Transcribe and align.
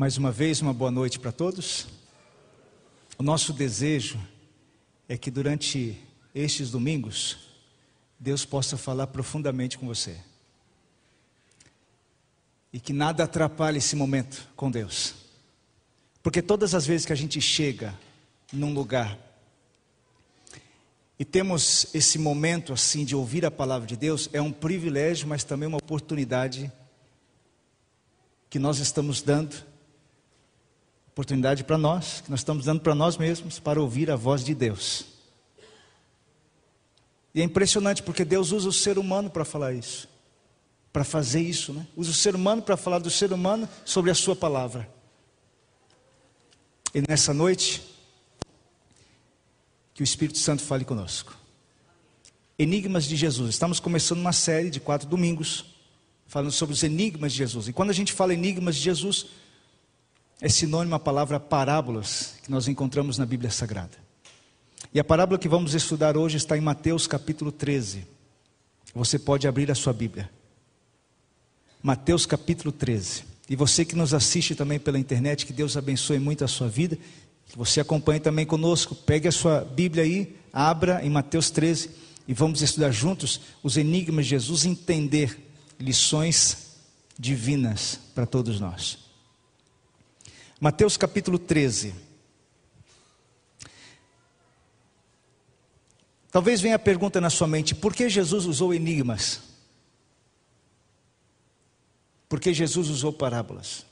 Mais 0.00 0.16
uma 0.16 0.32
vez, 0.32 0.62
uma 0.62 0.72
boa 0.72 0.90
noite 0.90 1.18
para 1.18 1.30
todos. 1.30 1.86
O 3.18 3.22
nosso 3.22 3.52
desejo 3.52 4.18
é 5.06 5.18
que 5.18 5.30
durante 5.30 5.94
estes 6.34 6.70
domingos, 6.70 7.36
Deus 8.18 8.46
possa 8.46 8.78
falar 8.78 9.08
profundamente 9.08 9.76
com 9.76 9.86
você. 9.86 10.16
E 12.72 12.80
que 12.80 12.94
nada 12.94 13.24
atrapalhe 13.24 13.76
esse 13.76 13.94
momento 13.94 14.48
com 14.56 14.70
Deus. 14.70 15.16
Porque 16.22 16.40
todas 16.40 16.74
as 16.74 16.86
vezes 16.86 17.04
que 17.04 17.12
a 17.12 17.14
gente 17.14 17.38
chega 17.38 17.94
num 18.50 18.72
lugar 18.72 19.18
e 21.18 21.26
temos 21.26 21.94
esse 21.94 22.18
momento 22.18 22.72
assim 22.72 23.04
de 23.04 23.14
ouvir 23.14 23.44
a 23.44 23.50
palavra 23.50 23.86
de 23.86 23.98
Deus, 23.98 24.30
é 24.32 24.40
um 24.40 24.50
privilégio, 24.50 25.28
mas 25.28 25.44
também 25.44 25.68
uma 25.68 25.76
oportunidade 25.76 26.72
que 28.48 28.58
nós 28.58 28.78
estamos 28.78 29.20
dando 29.20 29.68
oportunidade 31.12 31.64
para 31.64 31.76
nós, 31.76 32.20
que 32.20 32.30
nós 32.30 32.40
estamos 32.40 32.64
dando 32.64 32.80
para 32.80 32.94
nós 32.94 33.16
mesmos, 33.16 33.58
para 33.58 33.80
ouvir 33.80 34.10
a 34.10 34.16
voz 34.16 34.44
de 34.44 34.54
Deus. 34.54 35.06
E 37.34 37.40
é 37.40 37.44
impressionante 37.44 38.02
porque 38.02 38.24
Deus 38.24 38.52
usa 38.52 38.68
o 38.68 38.72
ser 38.72 38.98
humano 38.98 39.30
para 39.30 39.44
falar 39.44 39.72
isso, 39.72 40.08
para 40.92 41.04
fazer 41.04 41.40
isso, 41.40 41.72
né? 41.72 41.86
Usa 41.96 42.10
o 42.10 42.14
ser 42.14 42.34
humano 42.34 42.62
para 42.62 42.76
falar 42.76 42.98
do 42.98 43.10
ser 43.10 43.32
humano 43.32 43.68
sobre 43.84 44.10
a 44.10 44.14
sua 44.14 44.34
palavra. 44.34 44.88
E 46.92 47.02
nessa 47.08 47.32
noite, 47.32 47.82
que 49.94 50.02
o 50.02 50.04
Espírito 50.04 50.38
Santo 50.38 50.62
fale 50.62 50.84
conosco. 50.84 51.36
Enigmas 52.58 53.04
de 53.04 53.16
Jesus. 53.16 53.50
Estamos 53.50 53.78
começando 53.78 54.18
uma 54.18 54.32
série 54.32 54.70
de 54.70 54.80
quatro 54.80 55.08
domingos, 55.08 55.66
falando 56.26 56.52
sobre 56.52 56.72
os 56.74 56.82
enigmas 56.82 57.32
de 57.32 57.38
Jesus. 57.38 57.68
E 57.68 57.72
quando 57.72 57.90
a 57.90 57.94
gente 57.94 58.12
fala 58.12 58.34
enigmas 58.34 58.76
de 58.76 58.82
Jesus, 58.82 59.26
é 60.40 60.48
sinônimo 60.48 60.94
à 60.94 60.98
palavra 60.98 61.38
parábolas 61.38 62.34
que 62.42 62.50
nós 62.50 62.66
encontramos 62.66 63.18
na 63.18 63.26
Bíblia 63.26 63.50
Sagrada. 63.50 63.98
E 64.92 64.98
a 64.98 65.04
parábola 65.04 65.38
que 65.38 65.48
vamos 65.48 65.74
estudar 65.74 66.16
hoje 66.16 66.36
está 66.36 66.56
em 66.56 66.60
Mateus 66.60 67.06
capítulo 67.06 67.52
13. 67.52 68.06
Você 68.94 69.18
pode 69.18 69.46
abrir 69.46 69.70
a 69.70 69.74
sua 69.74 69.92
Bíblia. 69.92 70.30
Mateus 71.82 72.26
capítulo 72.26 72.72
13. 72.72 73.24
E 73.48 73.54
você 73.54 73.84
que 73.84 73.94
nos 73.94 74.14
assiste 74.14 74.54
também 74.54 74.78
pela 74.78 74.98
internet, 74.98 75.44
que 75.44 75.52
Deus 75.52 75.76
abençoe 75.76 76.18
muito 76.18 76.44
a 76.44 76.48
sua 76.48 76.68
vida. 76.68 76.98
Que 77.46 77.58
você 77.58 77.80
acompanhe 77.80 78.20
também 78.20 78.46
conosco. 78.46 78.94
Pegue 78.94 79.28
a 79.28 79.32
sua 79.32 79.60
Bíblia 79.60 80.04
aí, 80.04 80.36
abra 80.52 81.04
em 81.04 81.10
Mateus 81.10 81.50
13 81.50 81.90
e 82.26 82.32
vamos 82.32 82.62
estudar 82.62 82.90
juntos 82.90 83.40
os 83.62 83.76
enigmas 83.76 84.24
de 84.24 84.30
Jesus, 84.30 84.64
entender 84.64 85.38
lições 85.78 86.78
divinas 87.18 87.98
para 88.14 88.24
todos 88.24 88.60
nós. 88.60 89.09
Mateus 90.60 90.98
capítulo 90.98 91.38
13. 91.38 91.94
Talvez 96.30 96.60
venha 96.60 96.76
a 96.76 96.78
pergunta 96.78 97.18
na 97.18 97.30
sua 97.30 97.46
mente: 97.46 97.74
por 97.74 97.94
que 97.94 98.10
Jesus 98.10 98.44
usou 98.44 98.74
enigmas? 98.74 99.40
Por 102.28 102.38
que 102.38 102.52
Jesus 102.52 102.88
usou 102.90 103.10
parábolas? 103.10 103.86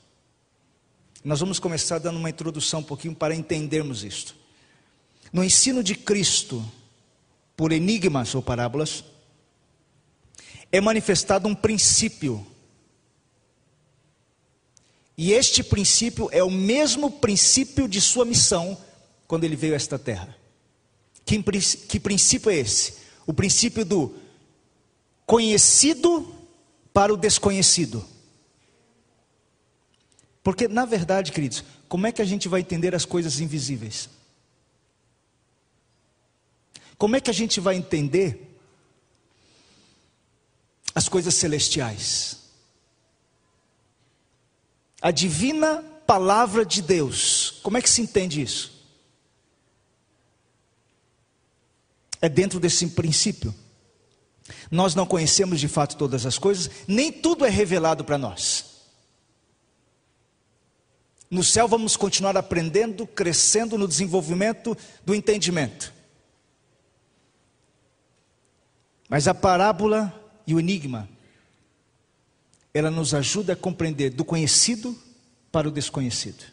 Nós 1.23 1.39
vamos 1.39 1.57
começar 1.57 1.97
dando 1.97 2.19
uma 2.19 2.29
introdução 2.29 2.81
um 2.81 2.83
pouquinho 2.83 3.15
para 3.15 3.33
entendermos 3.33 4.03
isto. 4.03 4.35
No 5.33 5.43
ensino 5.43 5.83
de 5.83 5.95
Cristo, 5.95 6.63
por 7.57 7.71
enigmas 7.71 8.33
ou 8.35 8.43
parábolas, 8.43 9.03
é 10.71 10.79
manifestado 10.79 11.47
um 11.47 11.55
princípio 11.55 12.45
e 15.21 15.33
este 15.33 15.61
princípio 15.61 16.29
é 16.31 16.41
o 16.41 16.49
mesmo 16.49 17.11
princípio 17.11 17.89
de 17.89 17.99
sua 17.99 18.23
missão 18.23 18.77
quando 19.27 19.43
ele 19.43 19.57
veio 19.57 19.73
a 19.73 19.75
esta 19.75 19.99
terra. 19.99 20.33
Que, 21.25 21.43
que 21.89 21.99
princípio 21.99 22.49
é 22.49 22.55
esse? 22.55 22.93
O 23.27 23.33
princípio 23.33 23.83
do 23.83 24.15
conhecido 25.25 26.33
para 26.93 27.13
o 27.13 27.17
desconhecido. 27.17 28.05
Porque, 30.41 30.69
na 30.69 30.85
verdade, 30.85 31.33
queridos, 31.33 31.65
como 31.89 32.07
é 32.07 32.13
que 32.13 32.21
a 32.21 32.25
gente 32.25 32.47
vai 32.47 32.61
entender 32.61 32.95
as 32.95 33.03
coisas 33.03 33.41
invisíveis? 33.41 34.09
Como 36.97 37.17
é 37.17 37.19
que 37.19 37.29
a 37.29 37.33
gente 37.33 37.59
vai 37.59 37.75
entender 37.75 38.57
as 40.95 41.09
coisas 41.09 41.35
celestiais? 41.35 42.38
A 45.01 45.11
divina 45.11 45.83
palavra 46.05 46.65
de 46.65 46.81
Deus. 46.81 47.59
Como 47.61 47.77
é 47.77 47.81
que 47.81 47.89
se 47.89 48.01
entende 48.01 48.41
isso? 48.41 48.79
É 52.21 52.27
dentro 52.27 52.59
desse 52.59 52.85
princípio. 52.87 53.53
Nós 54.69 54.95
não 54.95 55.05
conhecemos 55.05 55.59
de 55.59 55.67
fato 55.67 55.95
todas 55.95 56.25
as 56.25 56.37
coisas, 56.37 56.69
nem 56.87 57.11
tudo 57.11 57.45
é 57.45 57.49
revelado 57.49 58.03
para 58.03 58.17
nós. 58.17 58.65
No 61.29 61.43
céu 61.43 61.67
vamos 61.67 61.95
continuar 61.95 62.35
aprendendo, 62.35 63.05
crescendo 63.05 63.77
no 63.77 63.87
desenvolvimento 63.87 64.75
do 65.05 65.13
entendimento. 65.13 65.93
Mas 69.07 69.27
a 69.27 69.33
parábola 69.33 70.13
e 70.45 70.55
o 70.55 70.59
enigma 70.59 71.07
ela 72.73 72.91
nos 72.91 73.13
ajuda 73.13 73.53
a 73.53 73.55
compreender 73.55 74.11
do 74.11 74.23
conhecido 74.23 74.97
para 75.51 75.67
o 75.67 75.71
desconhecido. 75.71 76.45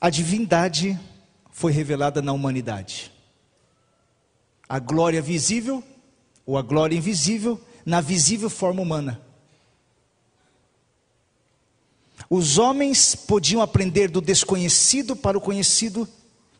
A 0.00 0.10
divindade 0.10 0.98
foi 1.50 1.72
revelada 1.72 2.22
na 2.22 2.32
humanidade. 2.32 3.10
A 4.68 4.78
glória 4.78 5.20
visível, 5.20 5.82
ou 6.46 6.56
a 6.56 6.62
glória 6.62 6.96
invisível, 6.96 7.60
na 7.84 8.00
visível 8.00 8.48
forma 8.48 8.80
humana. 8.80 9.20
Os 12.30 12.58
homens 12.58 13.16
podiam 13.16 13.60
aprender 13.60 14.08
do 14.08 14.20
desconhecido 14.20 15.16
para 15.16 15.36
o 15.36 15.40
conhecido 15.40 16.06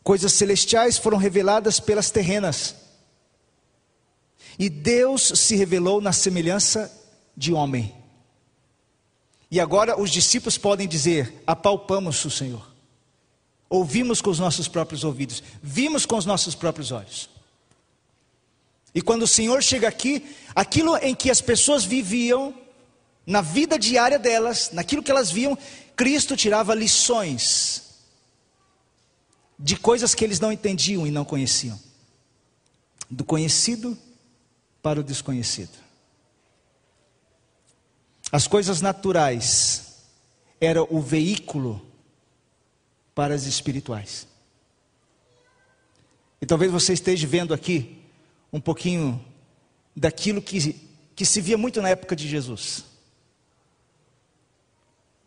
Coisas 0.09 0.33
celestiais 0.33 0.97
foram 0.97 1.19
reveladas 1.19 1.79
pelas 1.79 2.09
terrenas. 2.09 2.73
E 4.57 4.67
Deus 4.67 5.21
se 5.35 5.55
revelou 5.55 6.01
na 6.01 6.11
semelhança 6.11 6.91
de 7.37 7.53
homem. 7.53 7.93
E 9.51 9.59
agora 9.59 10.01
os 10.01 10.09
discípulos 10.09 10.57
podem 10.57 10.87
dizer: 10.87 11.43
apalpamos 11.45 12.25
o 12.25 12.31
Senhor. 12.31 12.67
Ouvimos 13.69 14.19
com 14.19 14.31
os 14.31 14.39
nossos 14.39 14.67
próprios 14.67 15.03
ouvidos, 15.03 15.43
vimos 15.61 16.07
com 16.07 16.17
os 16.17 16.25
nossos 16.25 16.55
próprios 16.55 16.91
olhos. 16.91 17.29
E 18.95 19.03
quando 19.03 19.21
o 19.21 19.27
Senhor 19.27 19.61
chega 19.61 19.87
aqui, 19.87 20.35
aquilo 20.55 20.97
em 20.97 21.13
que 21.13 21.29
as 21.29 21.39
pessoas 21.39 21.85
viviam, 21.85 22.51
na 23.27 23.41
vida 23.41 23.77
diária 23.77 24.17
delas, 24.17 24.71
naquilo 24.73 25.03
que 25.03 25.11
elas 25.11 25.29
viam, 25.29 25.55
Cristo 25.95 26.35
tirava 26.35 26.73
lições 26.73 27.88
de 29.59 29.75
coisas 29.75 30.15
que 30.15 30.23
eles 30.23 30.39
não 30.39 30.51
entendiam 30.53 31.05
e 31.05 31.11
não 31.11 31.25
conheciam. 31.25 31.77
Do 33.09 33.25
conhecido 33.25 33.97
para 34.81 35.01
o 35.01 35.03
desconhecido. 35.03 35.77
As 38.31 38.47
coisas 38.47 38.79
naturais 38.79 39.97
era 40.61 40.81
o 40.83 41.01
veículo 41.01 41.85
para 43.13 43.33
as 43.35 43.45
espirituais. 43.45 44.27
E 46.41 46.45
talvez 46.45 46.71
você 46.71 46.93
esteja 46.93 47.27
vendo 47.27 47.53
aqui 47.53 48.01
um 48.53 48.61
pouquinho 48.61 49.23
daquilo 49.93 50.41
que, 50.41 50.73
que 51.15 51.25
se 51.25 51.41
via 51.41 51.57
muito 51.57 51.81
na 51.81 51.89
época 51.89 52.15
de 52.15 52.29
Jesus: 52.29 52.85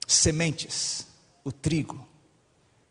sementes, 0.06 1.06
o 1.44 1.52
trigo, 1.52 2.06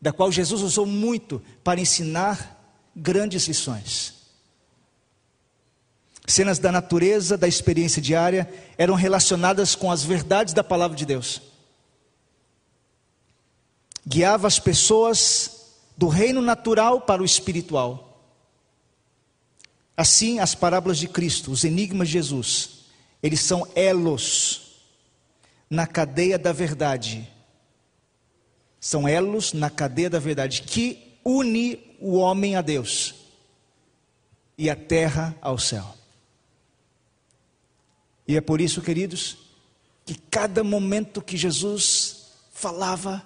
da 0.02 0.12
qual 0.12 0.32
Jesus 0.32 0.62
usou 0.62 0.86
muito 0.86 1.42
para 1.64 1.80
ensinar 1.80 2.60
grandes 2.96 3.48
lições. 3.48 4.16
Cenas 6.26 6.58
da 6.60 6.72
natureza, 6.72 7.38
da 7.38 7.48
experiência 7.48 8.02
diária, 8.02 8.52
eram 8.78 8.96
relacionadas 8.96 9.76
com 9.76 9.92
as 9.92 10.04
verdades 10.04 10.54
da 10.54 10.64
palavra 10.64 10.98
de 10.98 11.06
Deus. 11.06 11.42
Guiava 14.08 14.48
as 14.48 14.58
pessoas 14.58 15.68
do 15.96 16.08
reino 16.08 16.42
natural 16.42 17.02
para 17.02 17.22
o 17.22 17.26
espiritual. 17.26 18.08
Assim, 19.96 20.40
as 20.40 20.56
parábolas 20.56 20.98
de 20.98 21.08
Cristo, 21.08 21.52
os 21.52 21.64
enigmas 21.64 22.08
de 22.08 22.14
Jesus, 22.14 22.86
eles 23.22 23.42
são 23.42 23.68
elos 23.76 24.80
na 25.70 25.86
cadeia 25.86 26.40
da 26.40 26.52
verdade 26.52 27.30
são 28.82 29.08
elos 29.08 29.54
na 29.54 29.70
cadeia 29.70 30.10
da 30.10 30.18
verdade 30.18 30.64
que 30.64 31.20
une 31.24 31.96
o 32.00 32.16
homem 32.16 32.56
a 32.56 32.64
Deus 32.64 33.14
e 34.58 34.72
a 34.72 34.76
terra 34.76 35.38
ao 35.40 35.60
céu. 35.60 35.96
E 38.28 38.36
é 38.36 38.42
por 38.42 38.60
isso, 38.60 38.82
queridos, 38.82 39.38
que 40.04 40.16
cada 40.16 40.64
momento 40.64 41.22
que 41.22 41.38
Jesus 41.38 42.32
falava, 42.52 43.24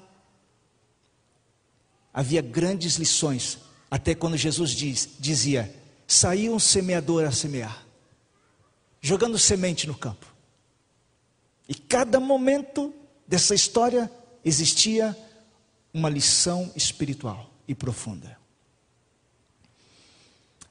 havia 2.14 2.42
grandes 2.42 2.98
lições, 2.98 3.60
até 3.90 4.14
quando 4.14 4.36
Jesus 4.36 4.72
diz, 4.72 5.10
dizia: 5.18 5.74
saiu 6.06 6.54
um 6.54 6.60
semeador 6.60 7.24
a 7.24 7.32
semear, 7.32 7.86
jogando 9.00 9.40
semente 9.40 9.88
no 9.88 9.96
campo. 9.96 10.26
E 11.68 11.74
cada 11.74 12.20
momento 12.20 12.94
dessa 13.26 13.56
história 13.56 14.12
existia 14.44 15.18
uma 15.96 16.10
lição 16.10 16.70
espiritual 16.76 17.50
e 17.66 17.74
profunda. 17.74 18.38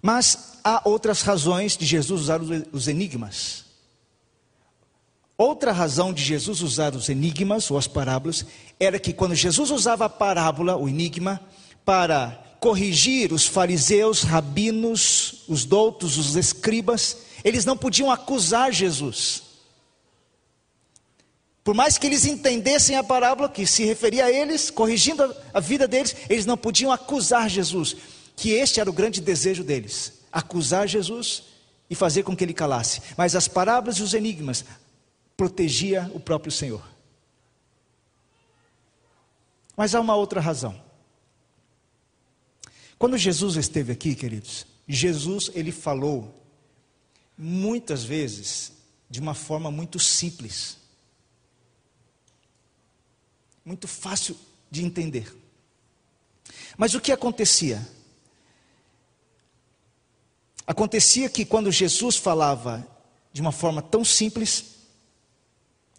Mas 0.03 0.59
há 0.62 0.87
outras 0.87 1.23
razões 1.23 1.79
de 1.79 1.87
Jesus 1.87 2.21
usar 2.21 2.41
os 2.71 2.88
enigmas. 2.88 3.65
Outra 5.38 5.73
razão 5.73 6.12
de 6.12 6.23
Jesus 6.23 6.61
usar 6.61 6.94
os 6.94 7.09
enigmas 7.09 7.71
ou 7.71 7.79
as 7.79 7.88
parábolas 7.88 8.44
era 8.79 8.99
que 8.99 9.15
quando 9.15 9.35
Jesus 9.35 9.71
usava 9.71 10.05
a 10.05 10.11
parábola, 10.11 10.76
o 10.76 10.87
enigma, 10.87 11.41
para 11.87 12.56
corrigir 12.61 13.32
os 13.32 13.47
fariseus, 13.47 14.23
rabinos, 14.23 15.44
os 15.49 15.65
doutos, 15.65 16.19
os 16.19 16.37
escribas, 16.37 17.17
eles 17.43 17.65
não 17.65 17.79
podiam 17.79 18.11
acusar 18.11 18.71
Jesus. 18.71 19.54
Por 21.64 21.75
mais 21.75 21.96
que 21.96 22.06
eles 22.06 22.26
entendessem 22.26 22.94
a 22.94 23.02
parábola 23.02 23.49
que 23.49 23.66
se 23.66 23.84
referia 23.87 24.26
a 24.26 24.31
eles, 24.31 24.70
corrigindo 24.70 25.34
a 25.52 25.61
vida 25.61 25.88
deles, 25.88 26.14
eles 26.28 26.44
não 26.44 26.58
podiam 26.58 26.93
acusar 26.93 27.49
Jesus, 27.49 27.96
que 28.37 28.50
este 28.50 28.81
era 28.81 28.90
o 28.90 28.93
grande 28.93 29.22
desejo 29.22 29.64
deles, 29.64 30.12
acusar 30.31 30.87
Jesus 30.87 31.44
e 31.88 31.94
fazer 31.94 32.22
com 32.22 32.37
que 32.37 32.44
ele 32.44 32.52
calasse. 32.52 33.00
Mas 33.16 33.34
as 33.34 33.49
parábolas 33.49 33.96
e 33.96 34.02
os 34.02 34.12
enigmas 34.12 34.62
protegia 35.38 36.11
o 36.12 36.20
próprio 36.20 36.52
Senhor. 36.52 36.87
Mas 39.75 39.94
há 39.94 40.00
uma 40.02 40.14
outra 40.14 40.43
razão. 40.43 40.78
Quando 42.99 43.16
Jesus 43.16 43.56
esteve 43.56 43.90
aqui, 43.90 44.14
queridos, 44.14 44.66
Jesus 44.87 45.50
ele 45.55 45.72
falou 45.72 46.43
muitas 47.38 48.05
vezes 48.05 48.70
de 49.08 49.19
uma 49.19 49.34
forma 49.34 49.70
muito 49.70 49.99
simples 49.99 50.84
muito 53.64 53.88
fácil 53.88 54.37
de 54.70 54.84
entender. 54.84 55.34
Mas 56.76 56.94
o 56.94 57.00
que 57.00 57.12
acontecia? 57.12 57.87
Acontecia 60.66 61.28
que 61.28 61.44
quando 61.44 61.70
Jesus 61.70 62.16
falava 62.16 62.87
de 63.32 63.40
uma 63.40 63.52
forma 63.52 63.82
tão 63.82 64.05
simples, 64.05 64.64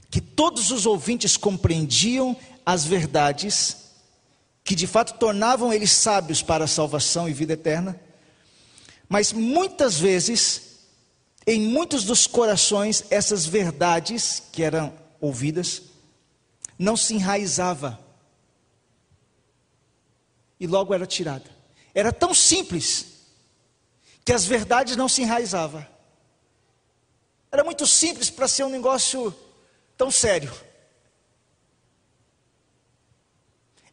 que 0.10 0.22
todos 0.22 0.72
os 0.72 0.86
ouvintes 0.86 1.38
compreendiam 1.38 2.36
as 2.66 2.86
verdades, 2.86 3.78
que 4.64 4.76
de 4.76 4.88
fato 4.88 5.20
tornavam 5.20 5.74
eles 5.74 5.92
sábios 5.92 6.42
para 6.42 6.66
a 6.66 6.68
salvação 6.68 7.28
e 7.28 7.34
vida 7.34 7.54
eterna, 7.54 8.00
mas 9.08 9.32
muitas 9.32 10.00
vezes, 10.00 10.62
em 11.46 11.62
muitos 11.62 12.04
dos 12.04 12.26
corações, 12.26 13.04
essas 13.10 13.46
verdades 13.46 14.42
que 14.52 14.64
eram 14.64 14.94
ouvidas, 15.22 15.82
não 16.78 16.98
se 16.98 17.14
enraizava 17.14 18.00
e 20.60 20.68
logo 20.68 20.94
era 20.94 21.06
tirada. 21.06 21.50
Era 21.94 22.12
tão 22.12 22.34
simples 22.34 23.16
que 24.24 24.34
as 24.34 24.46
verdades 24.46 24.96
não 24.96 25.08
se 25.08 25.22
enraizavam. 25.22 25.86
Era 27.52 27.64
muito 27.64 27.86
simples 27.86 28.30
para 28.30 28.48
ser 28.48 28.64
um 28.64 28.70
negócio 28.70 29.34
tão 29.98 30.12
sério. 30.12 30.54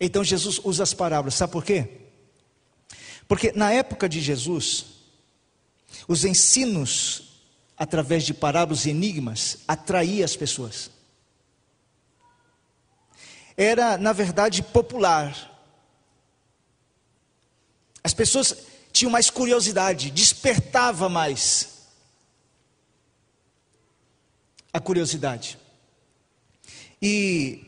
Então 0.00 0.24
Jesus 0.24 0.60
usa 0.64 0.82
as 0.82 0.92
parábolas, 0.92 1.34
sabe 1.34 1.52
por 1.52 1.64
quê? 1.64 2.00
Porque 3.28 3.52
na 3.52 3.72
época 3.72 4.08
de 4.08 4.20
Jesus, 4.20 4.86
os 6.08 6.24
ensinos 6.24 7.40
através 7.76 8.24
de 8.24 8.34
parábolas 8.34 8.84
e 8.84 8.90
enigmas 8.90 9.58
atraíam 9.66 10.24
as 10.24 10.36
pessoas 10.36 10.91
era, 13.56 13.96
na 13.98 14.12
verdade, 14.12 14.62
popular. 14.62 15.50
As 18.02 18.14
pessoas 18.14 18.56
tinham 18.92 19.10
mais 19.10 19.30
curiosidade, 19.30 20.10
despertava 20.10 21.08
mais 21.08 21.72
a 24.72 24.80
curiosidade. 24.80 25.58
E 27.00 27.64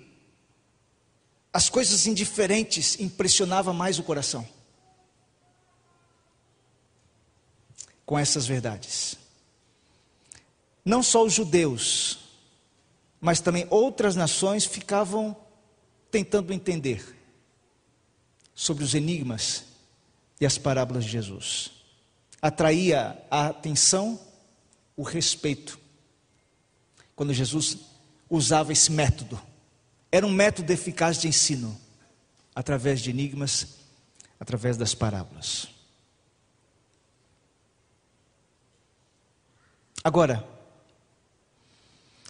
as 1.52 1.68
coisas 1.68 2.06
indiferentes 2.06 2.98
impressionavam 2.98 3.74
mais 3.74 3.98
o 3.98 4.02
coração. 4.02 4.46
Com 8.06 8.18
essas 8.18 8.46
verdades. 8.46 9.16
Não 10.84 11.02
só 11.02 11.24
os 11.24 11.32
judeus, 11.32 12.18
mas 13.20 13.40
também 13.40 13.66
outras 13.70 14.14
nações 14.14 14.64
ficavam 14.66 15.34
tentando 16.14 16.52
entender 16.52 17.04
sobre 18.54 18.84
os 18.84 18.94
enigmas 18.94 19.64
e 20.40 20.46
as 20.46 20.56
parábolas 20.56 21.04
de 21.04 21.10
Jesus. 21.10 21.72
Atraía 22.40 23.20
a 23.28 23.48
atenção, 23.48 24.20
o 24.96 25.02
respeito, 25.02 25.76
quando 27.16 27.34
Jesus 27.34 27.78
usava 28.30 28.72
esse 28.72 28.92
método. 28.92 29.42
Era 30.12 30.24
um 30.24 30.32
método 30.32 30.72
eficaz 30.72 31.20
de 31.20 31.26
ensino, 31.26 31.76
através 32.54 33.00
de 33.00 33.10
enigmas, 33.10 33.78
através 34.38 34.76
das 34.76 34.94
parábolas. 34.94 35.66
Agora, 40.04 40.48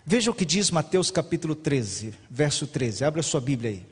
Veja 0.07 0.31
o 0.31 0.35
que 0.35 0.45
diz 0.45 0.71
Mateus 0.71 1.11
capítulo 1.11 1.55
13, 1.55 2.13
verso 2.29 2.67
13. 2.67 3.05
Abra 3.05 3.23
sua 3.23 3.41
Bíblia 3.41 3.71
aí. 3.71 3.87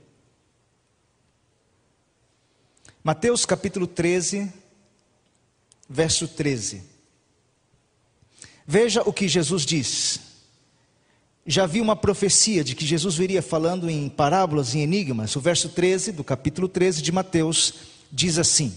Mateus 3.02 3.47
capítulo 3.47 3.87
13, 3.87 4.52
verso 5.88 6.28
13. 6.28 6.83
Veja 8.66 9.02
o 9.07 9.12
que 9.12 9.26
Jesus 9.26 9.64
diz. 9.64 10.21
Já 11.47 11.64
vi 11.64 11.81
uma 11.81 11.97
profecia 11.97 12.62
de 12.62 12.75
que 12.75 12.85
Jesus 12.85 13.14
viria 13.14 13.40
falando 13.40 13.88
em 13.88 14.11
parábolas 14.11 14.75
e 14.75 14.81
enigmas. 14.81 15.35
O 15.35 15.40
verso 15.40 15.71
13 15.71 16.12
do 16.12 16.23
capítulo 16.23 16.69
13 16.69 17.00
de 17.00 17.11
Mateus 17.11 17.75
diz 18.12 18.37
assim: 18.37 18.73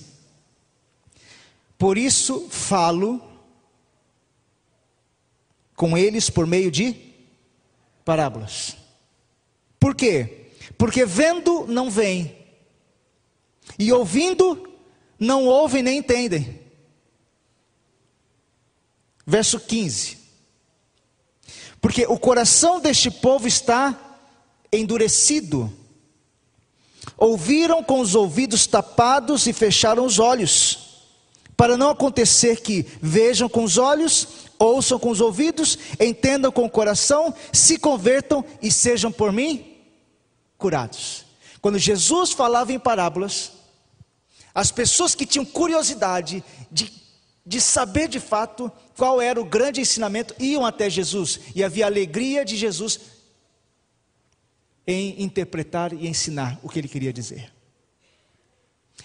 Por 1.77 1.97
isso 1.97 2.47
falo 2.49 3.21
com 5.75 5.97
eles 5.97 6.29
por 6.29 6.47
meio 6.47 6.71
de 6.71 7.04
parábolas. 8.05 8.77
Por 9.79 9.95
quê? 9.95 10.51
Porque 10.77 11.05
vendo 11.05 11.65
não 11.67 11.89
veem, 11.89 12.37
e 13.77 13.91
ouvindo 13.91 14.69
não 15.19 15.45
ouvem 15.45 15.81
nem 15.81 15.97
entendem. 15.97 16.61
Verso 19.25 19.59
15: 19.59 20.17
Porque 21.81 22.05
o 22.05 22.17
coração 22.17 22.79
deste 22.79 23.09
povo 23.09 23.47
está 23.47 24.19
endurecido, 24.71 25.71
ouviram 27.17 27.83
com 27.83 27.99
os 27.99 28.13
ouvidos 28.13 28.67
tapados 28.67 29.47
e 29.47 29.53
fecharam 29.53 30.05
os 30.05 30.19
olhos, 30.19 31.01
para 31.57 31.75
não 31.75 31.89
acontecer 31.89 32.61
que 32.61 32.85
vejam 33.01 33.49
com 33.49 33.63
os 33.63 33.77
olhos 33.77 34.44
ouçam 34.59 34.99
com 34.99 35.09
os 35.09 35.21
ouvidos, 35.21 35.77
entendam 35.99 36.51
com 36.51 36.65
o 36.65 36.69
coração, 36.69 37.33
se 37.51 37.77
convertam 37.77 38.43
e 38.61 38.71
sejam 38.71 39.11
por 39.11 39.31
mim 39.31 39.75
curados. 40.57 41.25
Quando 41.61 41.79
Jesus 41.79 42.31
falava 42.31 42.71
em 42.71 42.79
parábolas, 42.79 43.51
as 44.53 44.71
pessoas 44.71 45.15
que 45.15 45.25
tinham 45.25 45.45
curiosidade 45.45 46.43
de, 46.71 46.91
de 47.45 47.59
saber 47.59 48.07
de 48.07 48.19
fato 48.19 48.71
qual 48.95 49.21
era 49.21 49.39
o 49.39 49.45
grande 49.45 49.81
ensinamento 49.81 50.33
iam 50.39 50.65
até 50.65 50.89
Jesus 50.89 51.39
e 51.53 51.63
havia 51.63 51.85
alegria 51.85 52.45
de 52.45 52.55
Jesus 52.55 52.99
em 54.87 55.21
interpretar 55.21 55.91
e 55.91 56.07
ensinar 56.07 56.59
o 56.63 56.69
que 56.69 56.79
ele 56.79 56.87
queria 56.87 57.11
dizer. 57.11 57.51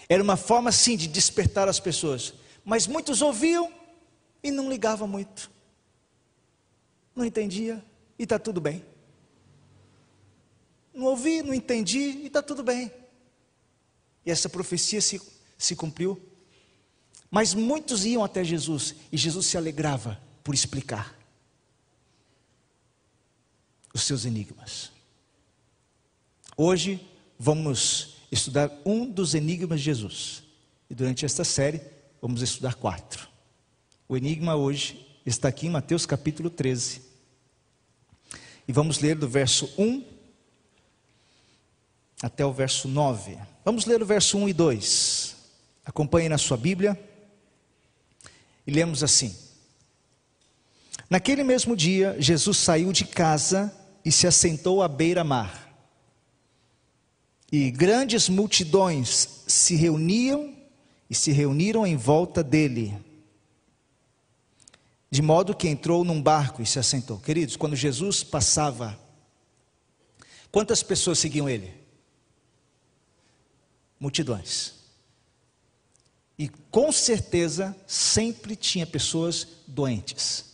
Era 0.07 0.21
uma 0.21 0.37
forma 0.37 0.71
sim 0.71 0.95
de 0.95 1.07
despertar 1.07 1.67
as 1.67 1.79
pessoas, 1.79 2.33
mas 2.63 2.87
muitos 2.87 3.21
ouviam 3.21 3.71
e 4.43 4.51
não 4.51 4.69
ligava 4.69 5.05
muito. 5.05 5.51
Não 7.15 7.25
entendia 7.25 7.83
e 8.17 8.23
está 8.23 8.39
tudo 8.39 8.61
bem. 8.61 8.83
Não 10.93 11.05
ouvi, 11.05 11.41
não 11.41 11.53
entendi 11.53 11.99
e 11.99 12.27
está 12.27 12.41
tudo 12.41 12.63
bem. 12.63 12.91
E 14.25 14.31
essa 14.31 14.49
profecia 14.49 15.01
se, 15.01 15.21
se 15.57 15.75
cumpriu. 15.75 16.21
Mas 17.29 17.53
muitos 17.53 18.05
iam 18.05 18.23
até 18.23 18.43
Jesus 18.43 18.95
e 19.11 19.17
Jesus 19.17 19.45
se 19.45 19.57
alegrava 19.57 20.21
por 20.43 20.53
explicar. 20.53 21.21
os 23.93 24.03
seus 24.03 24.25
enigmas. 24.25 24.91
Hoje 26.55 26.99
vamos 27.37 28.17
estudar 28.31 28.71
um 28.85 29.05
dos 29.09 29.33
enigmas 29.33 29.79
de 29.79 29.85
Jesus. 29.85 30.43
E 30.89 30.95
durante 30.95 31.25
esta 31.25 31.43
série 31.43 31.81
vamos 32.21 32.41
estudar 32.41 32.75
quatro. 32.75 33.27
O 34.11 34.17
enigma 34.17 34.57
hoje 34.57 35.07
está 35.25 35.47
aqui 35.47 35.67
em 35.67 35.69
Mateus 35.69 36.05
capítulo 36.05 36.49
13. 36.49 37.01
E 38.67 38.73
vamos 38.73 38.99
ler 38.99 39.15
do 39.15 39.25
verso 39.25 39.73
1 39.77 40.03
até 42.21 42.45
o 42.45 42.51
verso 42.51 42.89
9. 42.89 43.37
Vamos 43.63 43.85
ler 43.85 44.03
o 44.03 44.05
verso 44.05 44.37
1 44.37 44.49
e 44.49 44.53
2. 44.53 45.35
Acompanhe 45.85 46.27
na 46.27 46.37
sua 46.37 46.57
Bíblia. 46.57 47.01
E 48.67 48.71
lemos 48.71 49.01
assim: 49.01 49.33
Naquele 51.09 51.41
mesmo 51.41 51.73
dia, 51.73 52.17
Jesus 52.19 52.57
saiu 52.57 52.91
de 52.91 53.05
casa 53.05 53.73
e 54.03 54.11
se 54.11 54.27
assentou 54.27 54.83
à 54.83 54.89
beira-mar. 54.89 55.73
E 57.49 57.71
grandes 57.71 58.27
multidões 58.27 59.45
se 59.47 59.73
reuniam 59.77 60.53
e 61.09 61.15
se 61.15 61.31
reuniram 61.31 61.87
em 61.87 61.95
volta 61.95 62.43
dele. 62.43 63.09
De 65.11 65.21
modo 65.21 65.53
que 65.53 65.67
entrou 65.67 66.05
num 66.05 66.21
barco 66.21 66.61
e 66.61 66.65
se 66.65 66.79
assentou. 66.79 67.19
Queridos, 67.19 67.57
quando 67.57 67.75
Jesus 67.75 68.23
passava, 68.23 68.97
quantas 70.49 70.81
pessoas 70.81 71.19
seguiam 71.19 71.49
ele? 71.49 71.73
Multidões. 73.99 74.73
E 76.39 76.47
com 76.47 76.93
certeza 76.93 77.75
sempre 77.85 78.55
tinha 78.55 78.87
pessoas 78.87 79.45
doentes. 79.67 80.45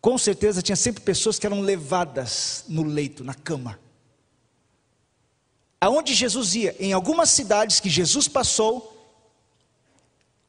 Com 0.00 0.16
certeza 0.16 0.62
tinha 0.62 0.76
sempre 0.76 1.02
pessoas 1.02 1.38
que 1.38 1.46
eram 1.46 1.60
levadas 1.60 2.64
no 2.66 2.82
leito, 2.82 3.22
na 3.22 3.34
cama. 3.34 3.78
Aonde 5.78 6.14
Jesus 6.14 6.54
ia, 6.54 6.74
em 6.80 6.94
algumas 6.94 7.28
cidades 7.28 7.78
que 7.78 7.90
Jesus 7.90 8.26
passou, 8.26 8.99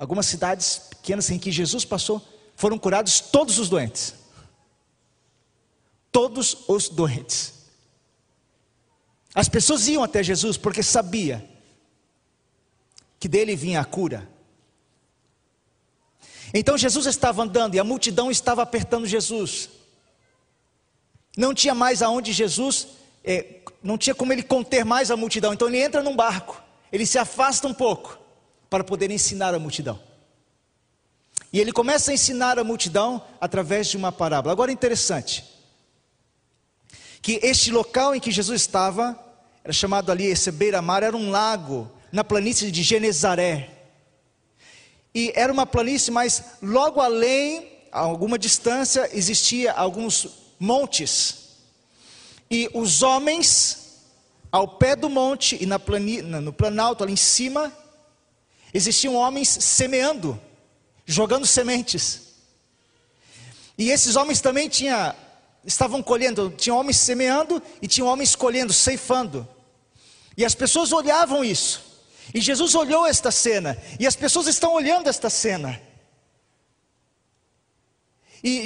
algumas 0.02 0.26
cidades 0.26 0.80
pequenas 0.90 1.30
em 1.30 1.38
que 1.38 1.52
Jesus 1.52 1.86
passou, 1.86 2.28
foram 2.56 2.76
curados 2.76 3.20
todos 3.20 3.60
os 3.60 3.70
doentes. 3.70 4.16
Todos 6.12 6.68
os 6.68 6.90
doentes. 6.90 7.54
As 9.36 9.48
pessoas 9.48 9.88
iam 9.88 10.04
até 10.04 10.24
Jesus 10.24 10.58
porque 10.58 10.82
sabia 10.82 11.48
que 13.20 13.28
dele 13.28 13.56
vinha 13.56 13.80
a 13.80 13.86
cura. 13.86 14.28
Então 16.52 16.76
Jesus 16.80 17.06
estava 17.06 17.44
andando 17.44 17.76
e 17.76 17.80
a 17.80 17.84
multidão 17.84 18.32
estava 18.32 18.64
apertando 18.64 19.06
Jesus. 19.06 19.70
Não 21.38 21.54
tinha 21.54 21.76
mais 21.76 22.02
aonde 22.02 22.34
Jesus, 22.34 22.88
é, 23.24 23.62
não 23.84 24.00
tinha 24.00 24.16
como 24.16 24.34
ele 24.34 24.42
conter 24.42 24.84
mais 24.84 25.12
a 25.12 25.16
multidão. 25.16 25.54
Então 25.54 25.68
ele 25.68 25.80
entra 25.80 26.02
num 26.02 26.16
barco, 26.16 26.60
ele 26.92 27.06
se 27.06 27.20
afasta 27.20 27.68
um 27.68 27.74
pouco 27.74 28.20
para 28.72 28.86
poder 28.86 29.12
ensinar 29.12 29.54
a 29.54 29.60
multidão. 29.60 30.00
E 31.52 31.60
ele 31.60 31.74
começa 31.74 32.10
a 32.10 32.14
ensinar 32.14 32.58
a 32.58 32.64
multidão 32.64 33.22
através 33.42 33.88
de 33.88 33.98
uma 33.98 34.14
parábola. 34.14 34.54
Agora 34.54 34.72
interessante, 34.72 35.44
que 37.22 37.38
este 37.44 37.70
local 37.70 38.16
em 38.16 38.20
que 38.22 38.32
Jesus 38.32 38.62
estava, 38.62 39.20
era 39.62 39.74
chamado 39.74 40.10
ali, 40.10 40.26
esse 40.26 40.50
beira-mar, 40.54 41.04
era 41.04 41.18
um 41.18 41.30
lago 41.30 41.92
na 42.14 42.24
planície 42.24 42.72
de 42.72 42.82
Genezaré. 42.82 43.70
E 45.14 45.34
era 45.36 45.52
uma 45.52 45.66
planície, 45.66 46.10
mas 46.10 46.42
logo 46.62 47.02
além, 47.02 47.74
a 47.92 48.00
alguma 48.00 48.40
distância, 48.40 49.10
existia 49.12 49.74
alguns 49.74 50.30
montes. 50.58 51.58
E 52.50 52.70
os 52.74 53.04
homens, 53.04 53.98
ao 54.50 54.66
pé 54.66 54.96
do 54.96 55.10
monte 55.10 55.62
e 55.62 55.66
na 55.66 55.78
plani, 55.78 56.22
no 56.22 56.54
planalto 56.54 57.04
ali 57.04 57.12
em 57.12 57.18
cima, 57.18 57.81
existiam 58.74 59.16
homens 59.16 59.50
semeando, 59.50 60.40
jogando 61.06 61.46
sementes. 61.46 62.32
E 63.78 63.90
esses 63.90 64.16
homens 64.16 64.42
também 64.42 64.70
tinha, 64.70 65.16
estavam 65.66 66.04
colhendo, 66.04 66.54
tinha 66.58 66.76
homens 66.76 66.98
semeando 66.98 67.62
e 67.82 67.88
tinha 67.88 68.06
homens 68.06 68.36
colhendo, 68.36 68.72
ceifando. 68.72 69.48
E 70.38 70.46
as 70.46 70.56
pessoas 70.56 70.92
olhavam 70.92 71.44
isso. 71.44 71.92
E 72.34 72.40
Jesus 72.40 72.76
olhou 72.76 73.06
esta 73.06 73.32
cena, 73.32 73.78
e 74.00 74.08
as 74.08 74.16
pessoas 74.16 74.48
estão 74.48 74.74
olhando 74.74 75.10
esta 75.10 75.30
cena. 75.30 75.82
E, 78.44 78.66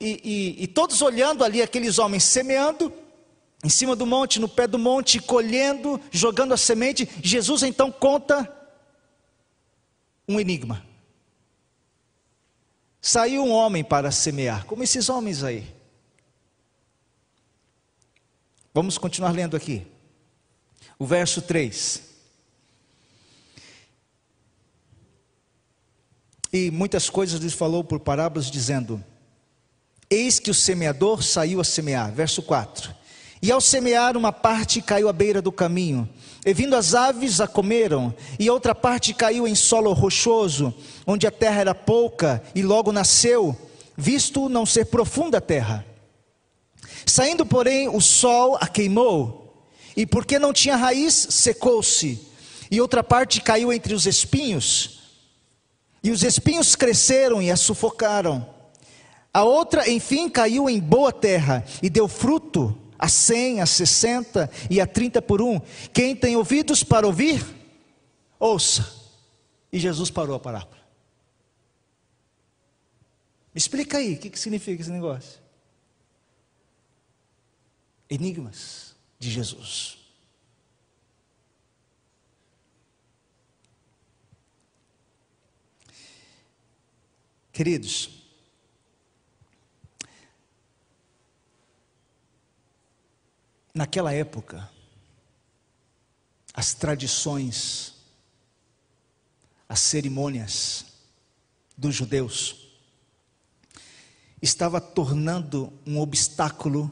e, 0.00 0.06
e, 0.24 0.56
e, 0.64 0.66
todos 0.66 1.02
olhando 1.02 1.44
ali 1.44 1.60
aqueles 1.60 1.98
homens 1.98 2.24
semeando, 2.24 2.92
em 3.62 3.68
cima 3.68 3.94
do 3.94 4.06
monte, 4.06 4.40
no 4.40 4.48
pé 4.48 4.66
do 4.66 4.78
monte, 4.78 5.20
colhendo, 5.20 6.00
jogando 6.10 6.54
a 6.54 6.56
semente. 6.56 7.08
Jesus 7.22 7.62
então 7.62 7.90
conta 7.90 8.50
um 10.28 10.40
enigma. 10.40 10.84
Saiu 13.00 13.44
um 13.44 13.52
homem 13.52 13.84
para 13.84 14.10
semear, 14.10 14.66
como 14.66 14.82
esses 14.82 15.08
homens 15.08 15.42
aí. 15.42 15.74
Vamos 18.74 18.98
continuar 18.98 19.30
lendo 19.30 19.56
aqui. 19.56 19.86
O 20.98 21.06
verso 21.06 21.40
3. 21.40 22.06
e 26.56 26.70
muitas 26.70 27.10
coisas 27.10 27.40
lhes 27.40 27.52
falou 27.52 27.84
por 27.84 28.00
parábolas, 28.00 28.50
dizendo: 28.50 29.02
Eis 30.08 30.38
que 30.38 30.50
o 30.50 30.54
semeador 30.54 31.22
saiu 31.22 31.60
a 31.60 31.64
semear. 31.64 32.12
Verso 32.12 32.42
4. 32.42 32.94
E 33.42 33.52
ao 33.52 33.60
semear, 33.60 34.16
uma 34.16 34.32
parte 34.32 34.80
caiu 34.80 35.08
à 35.08 35.12
beira 35.12 35.42
do 35.42 35.52
caminho, 35.52 36.08
e 36.44 36.54
vindo 36.54 36.74
as 36.74 36.94
aves 36.94 37.40
a 37.40 37.46
comeram, 37.46 38.14
e 38.38 38.48
outra 38.48 38.74
parte 38.74 39.12
caiu 39.12 39.46
em 39.46 39.54
solo 39.54 39.92
rochoso, 39.92 40.72
onde 41.06 41.26
a 41.26 41.30
terra 41.30 41.60
era 41.60 41.74
pouca, 41.74 42.42
e 42.54 42.62
logo 42.62 42.92
nasceu, 42.92 43.56
visto 43.96 44.48
não 44.48 44.64
ser 44.64 44.86
profunda 44.86 45.38
a 45.38 45.40
terra. 45.40 45.84
Saindo, 47.04 47.44
porém, 47.44 47.88
o 47.88 48.00
sol 48.00 48.56
a 48.60 48.66
queimou, 48.66 49.64
e 49.96 50.06
porque 50.06 50.38
não 50.38 50.52
tinha 50.52 50.76
raiz, 50.76 51.26
secou-se, 51.30 52.20
e 52.70 52.80
outra 52.80 53.04
parte 53.04 53.40
caiu 53.40 53.72
entre 53.72 53.94
os 53.94 54.06
espinhos, 54.06 55.00
e 56.02 56.10
os 56.10 56.22
espinhos 56.22 56.74
cresceram 56.74 57.42
e 57.42 57.50
a 57.50 57.56
sufocaram. 57.56 58.46
A 59.32 59.44
outra, 59.44 59.90
enfim, 59.90 60.28
caiu 60.28 60.70
em 60.70 60.80
boa 60.80 61.12
terra 61.12 61.64
e 61.82 61.90
deu 61.90 62.08
fruto 62.08 62.76
a 62.98 63.08
cem, 63.08 63.60
a 63.60 63.66
sessenta 63.66 64.50
e 64.70 64.80
a 64.80 64.86
trinta 64.86 65.20
por 65.20 65.42
um. 65.42 65.60
Quem 65.92 66.14
tem 66.14 66.36
ouvidos 66.36 66.82
para 66.82 67.06
ouvir, 67.06 67.44
ouça. 68.38 68.94
E 69.72 69.78
Jesus 69.78 70.10
parou 70.10 70.36
a 70.36 70.40
parábola. 70.40 70.76
Me 73.54 73.58
explica 73.58 73.98
aí, 73.98 74.14
o 74.14 74.18
que, 74.18 74.30
que 74.30 74.38
significa 74.38 74.82
esse 74.82 74.90
negócio? 74.90 75.40
Enigmas 78.08 78.94
de 79.18 79.30
Jesus. 79.30 79.98
Queridos, 87.50 88.25
naquela 93.76 94.10
época, 94.10 94.70
as 96.54 96.72
tradições, 96.72 97.94
as 99.68 99.80
cerimônias 99.80 100.86
dos 101.76 101.94
judeus 101.94 102.70
estava 104.40 104.80
tornando 104.80 105.70
um 105.86 106.00
obstáculo 106.00 106.90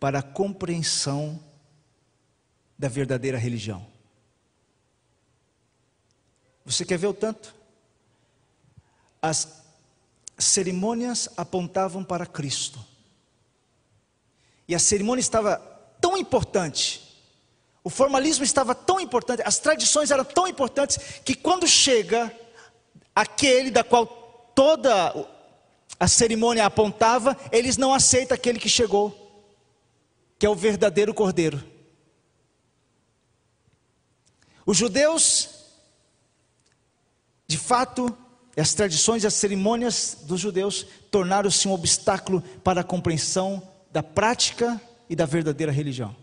para 0.00 0.18
a 0.18 0.22
compreensão 0.22 1.40
da 2.76 2.88
verdadeira 2.88 3.38
religião. 3.38 3.86
Você 6.64 6.84
quer 6.84 6.98
ver 6.98 7.06
o 7.06 7.14
tanto? 7.14 7.54
As 9.22 9.62
cerimônias 10.36 11.28
apontavam 11.36 12.02
para 12.02 12.26
Cristo. 12.26 12.84
E 14.66 14.74
a 14.74 14.78
cerimônia 14.80 15.20
estava 15.20 15.75
tão 16.00 16.16
importante, 16.16 17.02
o 17.82 17.90
formalismo 17.90 18.44
estava 18.44 18.74
tão 18.74 18.98
importante, 19.00 19.42
as 19.44 19.58
tradições 19.58 20.10
eram 20.10 20.24
tão 20.24 20.46
importantes, 20.46 20.98
que 21.24 21.34
quando 21.34 21.66
chega 21.66 22.32
aquele 23.14 23.70
da 23.70 23.84
qual 23.84 24.06
toda 24.54 25.14
a 25.98 26.08
cerimônia 26.08 26.66
apontava, 26.66 27.36
eles 27.52 27.76
não 27.76 27.94
aceitam 27.94 28.34
aquele 28.34 28.58
que 28.58 28.68
chegou, 28.68 29.14
que 30.38 30.44
é 30.44 30.48
o 30.48 30.54
verdadeiro 30.54 31.14
cordeiro. 31.14 31.62
Os 34.66 34.76
judeus, 34.76 35.48
de 37.46 37.56
fato, 37.56 38.16
As 38.56 38.72
tradições 38.72 39.22
e 39.22 39.26
as 39.26 39.34
cerimônias 39.34 40.16
dos 40.22 40.40
judeus 40.40 40.86
tornaram-se 41.10 41.68
um 41.68 41.72
obstáculo 41.72 42.40
para 42.64 42.80
a 42.80 42.84
compreensão 42.84 43.62
da 43.92 44.02
prática 44.02 44.80
e 45.08 45.16
da 45.16 45.26
verdadeira 45.26 45.72
religião. 45.72 46.14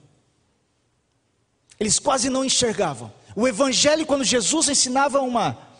Eles 1.80 2.00
quase 2.00 2.30
não 2.30 2.46
enxergavam. 2.46 3.12
O 3.36 3.48
evangelho, 3.48 4.06
quando 4.06 4.24
Jesus 4.24 4.70
ensinava 4.70 5.20
uma 5.20 5.74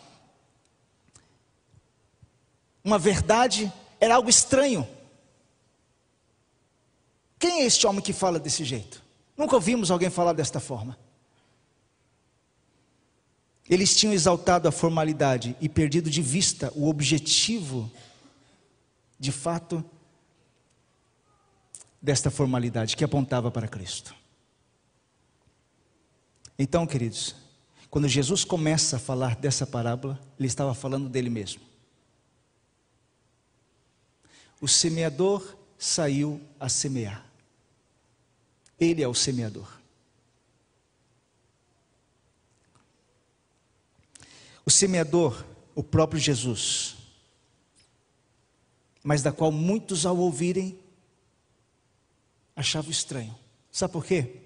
uma 2.84 2.98
verdade, 2.98 3.72
era 3.98 4.14
algo 4.14 4.28
estranho. 4.28 4.86
Quem 7.38 7.62
é 7.62 7.64
este 7.64 7.86
homem 7.86 8.02
que 8.02 8.12
fala 8.12 8.38
desse 8.38 8.62
jeito? 8.62 9.02
Nunca 9.36 9.54
ouvimos 9.54 9.90
alguém 9.90 10.10
falar 10.10 10.34
desta 10.34 10.60
forma. 10.60 10.98
Eles 13.68 13.96
tinham 13.96 14.12
exaltado 14.12 14.68
a 14.68 14.72
formalidade 14.72 15.56
e 15.60 15.68
perdido 15.68 16.10
de 16.10 16.20
vista 16.20 16.70
o 16.76 16.88
objetivo, 16.88 17.90
de 19.18 19.32
fato, 19.32 19.82
desta 22.04 22.30
formalidade 22.30 22.98
que 22.98 23.02
apontava 23.02 23.50
para 23.50 23.66
Cristo. 23.66 24.14
Então, 26.58 26.86
queridos, 26.86 27.34
quando 27.88 28.06
Jesus 28.06 28.44
começa 28.44 28.96
a 28.96 28.98
falar 28.98 29.36
dessa 29.36 29.66
parábola, 29.66 30.20
ele 30.38 30.46
estava 30.46 30.74
falando 30.74 31.08
dele 31.08 31.30
mesmo. 31.30 31.62
O 34.60 34.68
semeador 34.68 35.56
saiu 35.78 36.38
a 36.60 36.68
semear. 36.68 37.24
Ele 38.78 39.02
é 39.02 39.08
o 39.08 39.14
semeador. 39.14 39.80
O 44.66 44.70
semeador, 44.70 45.42
o 45.74 45.82
próprio 45.82 46.20
Jesus, 46.20 46.96
mas 49.02 49.22
da 49.22 49.32
qual 49.32 49.50
muitos 49.50 50.04
ao 50.04 50.18
ouvirem 50.18 50.83
achavam 52.54 52.90
estranho. 52.90 53.34
Sabe 53.70 53.92
por 53.92 54.04
quê? 54.04 54.36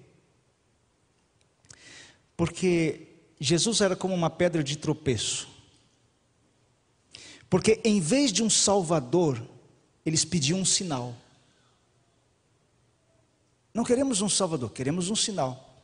Porque 2.35 3.07
Jesus 3.39 3.81
era 3.81 3.95
como 3.95 4.13
uma 4.13 4.29
pedra 4.29 4.63
de 4.63 4.77
tropeço. 4.77 5.47
Porque 7.49 7.81
em 7.83 7.99
vez 7.99 8.31
de 8.31 8.43
um 8.43 8.49
Salvador, 8.49 9.41
eles 10.05 10.23
pediam 10.23 10.59
um 10.59 10.65
sinal. 10.65 11.15
Não 13.73 13.83
queremos 13.83 14.21
um 14.21 14.29
Salvador, 14.29 14.71
queremos 14.71 15.09
um 15.09 15.15
sinal. 15.15 15.81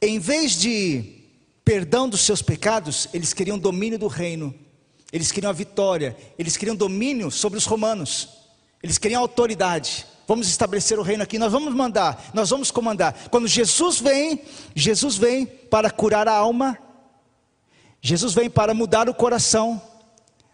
Em 0.00 0.18
vez 0.18 0.52
de 0.52 1.22
perdão 1.64 2.08
dos 2.08 2.20
seus 2.20 2.42
pecados, 2.42 3.08
eles 3.14 3.32
queriam 3.32 3.58
domínio 3.58 3.98
do 3.98 4.06
reino, 4.06 4.54
eles 5.12 5.32
queriam 5.32 5.50
a 5.50 5.54
vitória, 5.54 6.16
eles 6.38 6.56
queriam 6.56 6.76
domínio 6.76 7.30
sobre 7.30 7.56
os 7.56 7.64
romanos, 7.64 8.28
eles 8.82 8.98
queriam 8.98 9.22
autoridade. 9.22 10.06
Vamos 10.26 10.48
estabelecer 10.48 10.98
o 10.98 11.02
reino 11.02 11.22
aqui, 11.22 11.38
nós 11.38 11.52
vamos 11.52 11.74
mandar, 11.74 12.30
nós 12.32 12.50
vamos 12.50 12.70
comandar. 12.70 13.28
Quando 13.28 13.46
Jesus 13.46 14.00
vem, 14.00 14.42
Jesus 14.74 15.16
vem 15.16 15.44
para 15.44 15.90
curar 15.90 16.26
a 16.28 16.32
alma, 16.34 16.78
Jesus 18.00 18.34
vem 18.34 18.48
para 18.48 18.74
mudar 18.74 19.08
o 19.08 19.14
coração, 19.14 19.80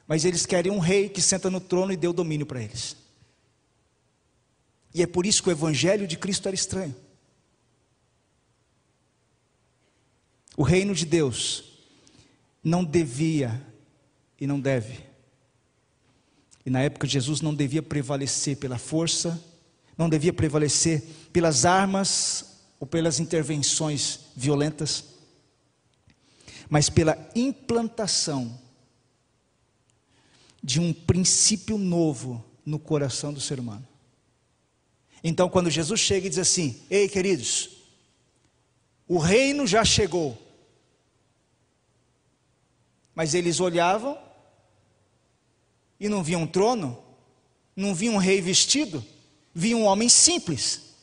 mas 0.07 0.25
eles 0.25 0.45
querem 0.47 0.73
um 0.73 0.79
rei 0.79 1.09
que 1.09 1.23
senta 1.23 1.49
no 1.51 1.61
trono 1.61 1.93
e 1.93 1.97
dê 1.97 2.09
o 2.09 2.13
domínio 2.13 2.47
para 2.47 2.63
eles. 2.63 2.97
E 4.93 5.03
é 5.03 5.07
por 5.07 5.25
isso 5.25 5.43
que 5.43 5.49
o 5.49 5.53
evangelho 5.53 6.07
de 6.07 6.17
Cristo 6.17 6.47
era 6.47 6.55
estranho. 6.55 6.95
O 10.57 10.63
reino 10.63 10.95
de 10.95 11.07
Deus 11.07 11.65
não 12.63 12.85
devia 12.85 13.65
e 14.41 14.47
não 14.47 14.61
deve. 14.61 14.99
E 16.65 16.71
na 16.71 16.83
época 16.83 17.07
Jesus 17.07 17.41
não 17.41 17.55
devia 17.55 17.83
prevalecer 17.83 18.57
pela 18.57 18.79
força, 18.79 19.43
não 20.01 20.09
devia 20.09 20.33
prevalecer 20.33 21.03
pelas 21.31 21.67
armas 21.67 22.63
ou 22.81 22.87
pelas 22.87 23.21
intervenções 23.21 24.21
violentas, 24.35 25.05
mas 26.71 26.89
pela 26.89 27.19
implantação 27.35 28.59
de 30.63 30.81
um 30.81 30.91
princípio 30.91 31.77
novo 31.77 32.43
no 32.65 32.79
coração 32.79 33.31
do 33.31 33.43
ser 33.43 33.61
humano. 33.61 33.87
Então, 35.23 35.51
quando 35.51 35.69
Jesus 35.69 36.01
chega 36.01 36.27
e 36.27 36.31
diz 36.31 36.39
assim: 36.39 36.81
Ei, 36.89 37.07
queridos, 37.07 37.69
o 39.07 39.19
reino 39.19 39.67
já 39.67 39.85
chegou. 39.85 40.41
Mas 43.15 43.35
eles 43.35 43.61
olhavam 43.61 44.17
e 45.99 46.09
não 46.09 46.23
viam 46.23 46.45
um 46.45 46.47
trono, 46.47 46.99
não 47.77 47.95
viam 47.95 48.15
um 48.15 48.19
rei 48.19 48.41
vestido, 48.41 49.05
viam 49.55 49.83
um 49.83 49.85
homem 49.85 50.09
simples. 50.09 50.95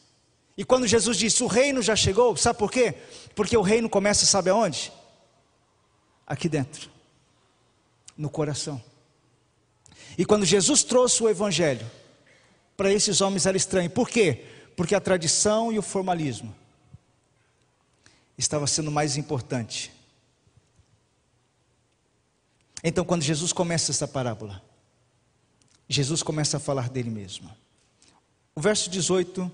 E 0.57 0.63
quando 0.65 0.87
Jesus 0.87 1.17
disse: 1.17 1.43
O 1.43 1.47
reino 1.47 1.81
já 1.81 1.95
chegou, 1.95 2.35
sabe 2.35 2.57
por 2.57 2.71
quê? 2.71 2.95
Porque 3.35 3.55
o 3.55 3.61
reino 3.61 3.89
começa, 3.89 4.25
sabe 4.25 4.49
aonde? 4.49 4.91
Aqui 6.25 6.49
dentro, 6.49 6.89
no 8.17 8.29
coração. 8.29 8.81
E 10.17 10.25
quando 10.25 10.45
Jesus 10.45 10.83
trouxe 10.83 11.21
o 11.23 11.29
Evangelho, 11.29 11.89
para 12.75 12.93
esses 12.93 13.21
homens 13.21 13.45
era 13.45 13.57
estranho. 13.57 13.89
Por 13.89 14.07
quê? 14.07 14.45
Porque 14.75 14.93
a 14.93 15.01
tradição 15.01 15.71
e 15.71 15.79
o 15.79 15.81
formalismo 15.81 16.55
estava 18.37 18.67
sendo 18.67 18.91
mais 18.91 19.17
importante. 19.17 19.91
Então, 22.83 23.03
quando 23.03 23.23
Jesus 23.23 23.51
começa 23.51 23.91
essa 23.91 24.07
parábola, 24.07 24.61
Jesus 25.89 26.21
começa 26.21 26.57
a 26.57 26.59
falar 26.59 26.89
dele 26.89 27.09
mesmo. 27.09 27.49
O 28.57 28.59
verso 28.59 28.89
18 28.89 29.51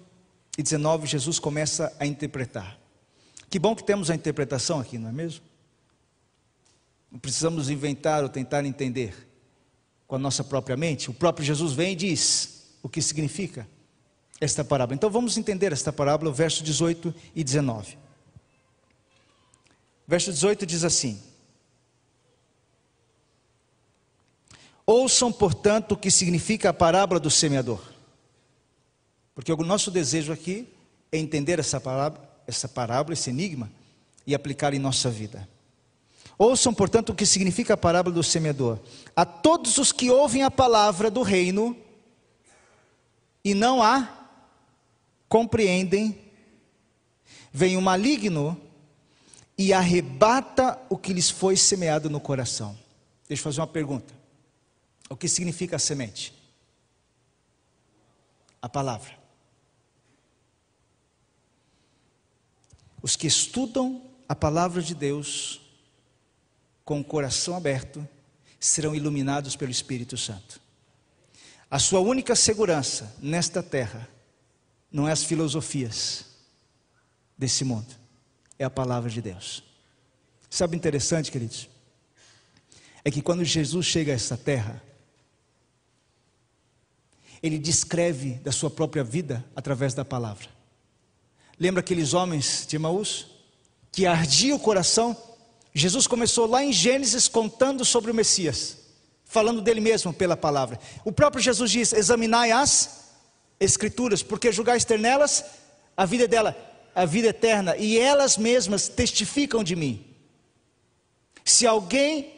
e 0.58 0.63
19, 0.63 1.06
Jesus 1.08 1.38
começa 1.38 1.94
a 2.00 2.06
interpretar. 2.06 2.80
Que 3.50 3.60
bom 3.60 3.76
que 3.76 3.84
temos 3.84 4.10
a 4.10 4.16
interpretação 4.16 4.80
aqui, 4.80 4.98
não 4.98 5.10
é 5.10 5.12
mesmo? 5.12 5.44
Não 7.12 7.20
precisamos 7.20 7.70
inventar 7.70 8.24
ou 8.24 8.30
tentar 8.30 8.63
entender 8.63 9.28
com 10.08 10.16
a 10.16 10.18
nossa 10.18 10.42
própria 10.42 10.78
mente. 10.78 11.10
O 11.10 11.13
próprio 11.13 11.46
Jesus 11.46 11.74
vem 11.74 11.92
e 11.92 11.96
diz: 11.98 12.78
o 12.82 12.88
que 12.88 13.02
significa 13.02 13.68
esta 14.39 14.63
parábola. 14.63 14.96
Então 14.96 15.10
vamos 15.10 15.38
entender 15.38 15.74
esta 15.74 15.92
parábola, 15.92 16.32
verso 16.32 16.63
18 16.63 17.13
e 17.36 17.44
19. 17.44 17.98
Verso 20.08 20.32
18 20.32 20.66
diz 20.66 20.86
assim: 20.86 21.22
Ouçam, 24.86 25.30
portanto, 25.30 25.92
o 25.92 25.98
que 25.98 26.10
significa 26.10 26.70
a 26.70 26.74
parábola 26.74 27.20
do 27.20 27.30
semeador. 27.30 27.92
Porque 29.36 29.52
o 29.52 29.58
nosso 29.58 29.89
desejo 29.89 30.32
aqui 30.32 30.67
é 31.12 31.17
entender 31.17 31.60
essa 31.60 31.80
parábola, 31.80 32.30
essa 32.48 32.67
parábola, 32.67 33.13
esse 33.13 33.30
enigma 33.30 33.72
e 34.26 34.36
aplicar 34.36 34.74
em 34.74 34.80
nossa 34.80 35.10
vida. 35.10 35.48
Ouçam, 36.38 36.74
portanto, 36.74 37.10
o 37.10 37.15
que 37.15 37.26
significa 37.26 37.74
a 37.74 37.78
parábola 37.78 38.15
do 38.15 38.24
semeador. 38.24 38.80
A 39.15 39.26
todos 39.26 39.78
os 39.78 39.91
que 39.91 40.10
ouvem 40.10 40.43
a 40.43 40.52
palavra 40.52 41.10
do 41.10 41.22
reino 41.22 41.78
e 43.43 43.54
não 43.54 43.82
a 43.82 44.28
compreendem, 45.28 46.17
vem 47.52 47.78
o 47.78 47.82
maligno 47.82 48.60
e 49.58 49.74
arrebata 49.74 50.80
o 50.89 50.98
que 50.98 51.13
lhes 51.13 51.30
foi 51.30 51.56
semeado 51.56 52.10
no 52.10 52.19
coração. 52.19 52.78
Deixa 53.28 53.41
eu 53.41 53.43
fazer 53.43 53.62
uma 53.62 53.67
pergunta. 53.67 54.13
O 55.10 55.15
que 55.15 55.28
significa 55.28 55.76
a 55.76 55.80
semente? 55.80 56.34
A 58.62 58.67
palavra. 58.69 59.22
Os 63.04 63.18
que 63.18 63.28
estudam 63.28 64.02
a 64.30 64.34
palavra 64.34 64.82
de 64.82 64.96
Deus 64.96 65.62
com 66.86 67.02
o 67.02 67.04
coração 67.04 67.56
aberto 67.56 68.08
serão 68.58 68.96
iluminados 68.96 69.58
pelo 69.58 69.72
Espírito 69.72 70.16
Santo. 70.16 70.62
A 71.70 71.80
sua 71.80 72.00
única 72.00 72.34
segurança 72.34 73.13
nesta 73.20 73.62
terra 73.62 74.08
não 74.89 75.06
é 75.06 75.12
as 75.12 75.24
filosofias 75.26 76.26
desse 77.38 77.66
mundo, 77.66 77.94
é 78.58 78.63
a 78.63 78.70
palavra 78.70 79.10
de 79.10 79.22
Deus. 79.22 79.63
Sabe 80.50 80.78
interessante, 80.78 81.30
queridos? 81.30 81.68
É 83.04 83.12
que 83.12 83.22
quando 83.22 83.44
Jesus 83.44 83.86
chega 83.86 84.13
a 84.13 84.16
essa 84.16 84.38
terra, 84.38 84.82
ele 87.42 87.60
descreve 87.60 88.36
da 88.36 88.52
sua 88.54 88.70
própria 88.70 89.04
vida 89.04 89.44
através 89.54 89.94
da 89.94 90.06
palavra. 90.06 90.62
Lembra 91.63 91.80
aqueles 91.80 92.13
homens 92.13 92.65
de 92.67 92.76
Emaús? 92.76 93.26
Que 93.89 94.06
ardia 94.06 94.54
o 94.54 94.60
coração? 94.60 95.15
Jesus 95.73 96.08
começou 96.08 96.45
lá 96.45 96.62
em 96.62 96.73
Gênesis 96.73 97.30
contando 97.30 97.86
sobre 97.86 98.12
o 98.12 98.13
Messias 98.13 98.84
falando 99.23 99.62
dele 99.62 99.80
mesmo 99.80 100.13
pela 100.13 100.36
palavra. 100.36 100.78
O 101.06 101.12
próprio 101.12 101.41
Jesus 101.41 101.71
diz: 101.71 101.93
examinai 101.93 102.52
as 102.52 103.06
escrituras, 103.62 104.21
porque 104.21 104.52
julgais 104.52 104.84
ter 104.84 104.99
nelas 104.99 105.45
a 105.95 106.06
vida 106.06 106.28
dela, 106.28 106.54
a 106.93 107.06
vida 107.06 107.30
eterna, 107.30 107.78
e 107.78 107.97
elas 107.97 108.38
mesmas 108.38 108.89
testificam 108.89 109.63
de 109.63 109.73
mim. 109.73 110.06
Se 111.45 111.65
alguém 111.65 112.34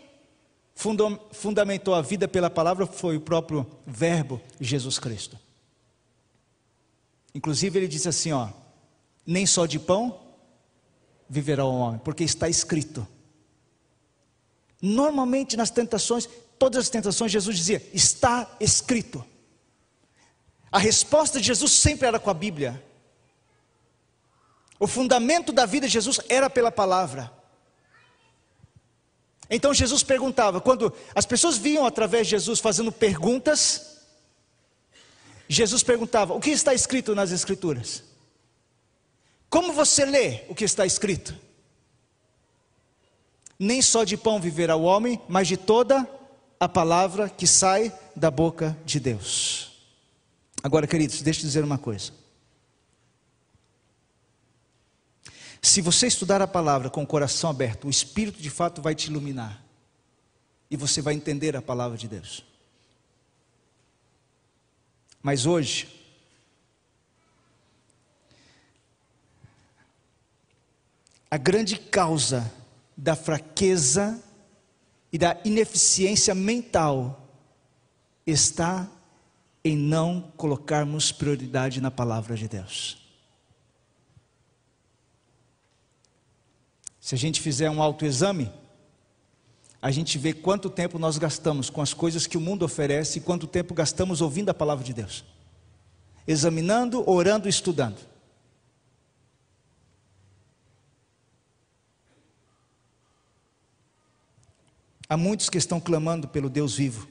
fundamentou 1.31 1.95
a 1.95 2.01
vida 2.03 2.27
pela 2.27 2.49
palavra 2.51 2.85
foi 2.85 3.17
o 3.17 3.21
próprio 3.21 3.65
Verbo 3.88 4.39
Jesus 4.61 4.99
Cristo. 4.99 5.39
Inclusive 7.33 7.79
ele 7.79 7.88
disse 7.88 8.07
assim, 8.07 8.31
ó, 8.31 8.49
nem 9.25 9.45
só 9.45 9.65
de 9.65 9.79
pão 9.79 10.21
viverá 11.27 11.65
o 11.65 11.75
homem, 11.75 11.99
porque 11.99 12.23
está 12.23 12.47
escrito. 12.47 13.07
Normalmente 14.81 15.57
nas 15.57 15.71
tentações, 15.71 16.29
todas 16.59 16.85
as 16.85 16.89
tentações, 16.89 17.31
Jesus 17.31 17.57
dizia: 17.57 17.81
está 17.93 18.55
escrito. 18.59 19.25
A 20.71 20.77
resposta 20.77 21.39
de 21.39 21.47
Jesus 21.47 21.71
sempre 21.71 22.07
era 22.07 22.19
com 22.19 22.29
a 22.29 22.33
Bíblia. 22.33 22.83
O 24.79 24.88
fundamento 24.88 25.51
da 25.53 25.65
vida 25.65 25.88
de 25.88 25.93
Jesus 25.93 26.19
era 26.27 26.49
pela 26.49 26.71
palavra. 26.71 27.31
Então 29.49 29.73
Jesus 29.73 30.03
perguntava, 30.03 30.59
quando 30.59 30.93
as 31.13 31.25
pessoas 31.25 31.57
viam 31.57 31.85
através 31.85 32.27
de 32.27 32.31
Jesus 32.31 32.59
fazendo 32.59 32.91
perguntas, 32.91 33.99
Jesus 35.47 35.83
perguntava: 35.83 36.33
O 36.33 36.39
que 36.39 36.49
está 36.49 36.73
escrito 36.73 37.15
nas 37.15 37.31
Escrituras? 37.31 38.03
Como 39.49 39.73
você 39.73 40.05
lê 40.05 40.43
o 40.49 40.55
que 40.55 40.63
está 40.63 40.86
escrito? 40.86 41.36
Nem 43.58 43.81
só 43.81 44.03
de 44.03 44.17
pão 44.17 44.39
viverá 44.39 44.75
o 44.75 44.84
homem, 44.84 45.21
mas 45.29 45.47
de 45.47 45.55
toda 45.58 46.08
a 46.60 46.67
palavra 46.67 47.29
que 47.29 47.47
sai 47.47 47.93
da 48.15 48.29
boca 48.29 48.77
de 48.86 48.99
Deus. 48.99 49.71
Agora, 50.62 50.88
queridos, 50.88 51.21
deixe 51.21 51.41
eu 51.41 51.45
dizer 51.45 51.63
uma 51.63 51.77
coisa. 51.77 52.12
Se 55.62 55.81
você 55.81 56.08
estudar 56.08 56.41
a 56.41 56.47
palavra 56.47 56.89
com 56.89 57.01
o 57.03 57.08
coração 57.08 57.49
aberto, 57.49 57.88
o 57.88 57.89
Espírito 57.89 58.41
de 58.41 58.49
fato 58.49 58.81
vai 58.81 58.93
te 58.93 59.08
iluminar. 59.08 59.63
E 60.69 60.77
você 60.77 61.01
vai 61.01 61.13
entender 61.13 61.55
a 61.55 61.62
palavra 61.62 61.97
de 61.97 62.08
Deus. 62.08 62.43
Mas 65.21 65.45
hoje, 65.45 66.04
a 71.35 71.37
grande 71.37 71.75
causa 71.75 72.49
da 72.95 73.13
fraqueza 73.13 74.23
e 75.11 75.17
da 75.17 75.35
ineficiência 75.43 76.33
mental 76.33 77.29
está 78.25 78.89
em 79.61 79.75
não 79.75 80.31
colocarmos 80.37 81.11
prioridade 81.11 81.81
na 81.81 81.91
palavra 81.91 82.37
de 82.37 82.47
Deus. 82.47 82.97
Se 87.01 87.15
a 87.15 87.17
gente 87.17 87.41
fizer 87.41 87.69
um 87.69 87.81
autoexame, 87.81 88.49
a 89.81 89.91
gente 89.91 90.17
vê 90.17 90.31
quanto 90.31 90.69
tempo 90.69 90.97
nós 90.97 91.17
gastamos 91.17 91.69
com 91.69 91.81
as 91.81 91.93
coisas 91.93 92.25
que 92.25 92.37
o 92.37 92.41
mundo 92.41 92.63
oferece 92.63 93.19
e 93.19 93.21
quanto 93.21 93.45
tempo 93.45 93.73
gastamos 93.73 94.21
ouvindo 94.21 94.51
a 94.51 94.53
palavra 94.53 94.85
de 94.85 94.93
Deus, 94.93 95.25
examinando, 96.25 97.03
orando 97.09 97.49
estudando. 97.49 98.14
Há 105.07 105.15
muitos 105.15 105.49
que 105.49 105.57
estão 105.57 105.79
clamando 105.79 106.27
pelo 106.27 106.49
Deus 106.49 106.75
vivo. 106.75 107.07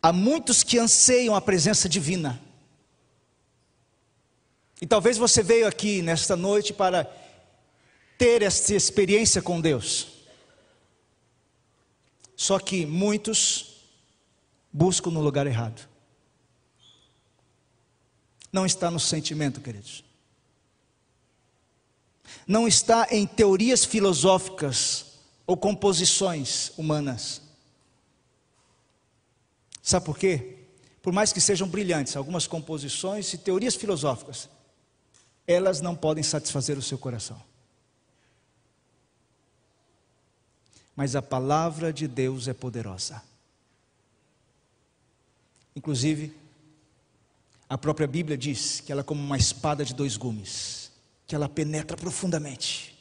Há 0.00 0.12
muitos 0.12 0.62
que 0.62 0.78
anseiam 0.78 1.34
a 1.34 1.40
presença 1.40 1.88
divina. 1.88 2.40
E 4.80 4.86
talvez 4.86 5.16
você 5.16 5.42
veio 5.42 5.66
aqui 5.66 6.02
nesta 6.02 6.36
noite 6.36 6.72
para 6.72 7.04
ter 8.18 8.42
essa 8.42 8.74
experiência 8.74 9.40
com 9.42 9.60
Deus. 9.60 10.08
Só 12.36 12.58
que 12.58 12.84
muitos 12.84 13.84
buscam 14.72 15.10
no 15.10 15.20
lugar 15.20 15.46
errado. 15.46 15.88
Não 18.52 18.66
está 18.66 18.90
no 18.90 18.98
sentimento, 18.98 19.60
queridos. 19.60 20.04
Não 22.46 22.66
está 22.66 23.06
em 23.10 23.26
teorias 23.26 23.84
filosóficas 23.84 25.11
ou 25.52 25.56
composições 25.56 26.72
humanas. 26.76 27.42
Sabe 29.82 30.06
por 30.06 30.18
quê? 30.18 30.58
Por 31.02 31.12
mais 31.12 31.32
que 31.32 31.40
sejam 31.40 31.68
brilhantes, 31.68 32.16
algumas 32.16 32.46
composições 32.46 33.32
e 33.32 33.38
teorias 33.38 33.74
filosóficas, 33.74 34.48
elas 35.46 35.80
não 35.80 35.94
podem 35.94 36.22
satisfazer 36.22 36.78
o 36.78 36.82
seu 36.82 36.98
coração. 36.98 37.40
mas 40.96 41.16
a 41.16 41.22
palavra 41.22 41.92
de 41.92 42.06
Deus 42.06 42.48
é 42.48 42.54
poderosa. 42.54 43.22
Inclusive, 45.74 46.36
a 47.68 47.78
própria 47.78 48.06
Bíblia 48.06 48.36
diz 48.36 48.80
que 48.80 48.92
ela 48.92 49.00
é 49.00 49.04
como 49.04 49.22
uma 49.22 49.38
espada 49.38 49.84
de 49.84 49.94
dois 49.94 50.16
gumes, 50.16 50.92
que 51.26 51.34
ela 51.34 51.48
penetra 51.48 51.96
profundamente, 51.96 52.96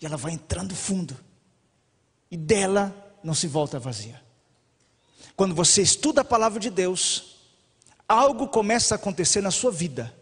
e 0.00 0.06
ela 0.06 0.16
vai 0.16 0.32
entrando 0.32 0.74
fundo, 0.74 1.16
e 2.30 2.36
dela 2.36 2.94
não 3.22 3.34
se 3.34 3.46
volta 3.46 3.78
vazia. 3.78 4.20
Quando 5.36 5.54
você 5.54 5.82
estuda 5.82 6.20
a 6.20 6.24
palavra 6.24 6.60
de 6.60 6.70
Deus, 6.70 7.36
algo 8.08 8.48
começa 8.48 8.94
a 8.94 8.96
acontecer 8.96 9.40
na 9.40 9.50
sua 9.50 9.70
vida, 9.70 10.14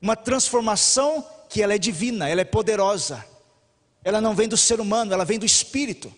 uma 0.00 0.14
transformação 0.16 1.24
que 1.48 1.62
ela 1.62 1.74
é 1.74 1.78
divina, 1.78 2.28
ela 2.28 2.40
é 2.40 2.44
poderosa 2.44 3.24
ela 4.08 4.20
não 4.20 4.34
vem 4.34 4.48
do 4.48 4.56
ser 4.56 4.80
humano, 4.80 5.12
ela 5.12 5.24
vem 5.24 5.38
do 5.38 5.46
Espírito. 5.46 6.12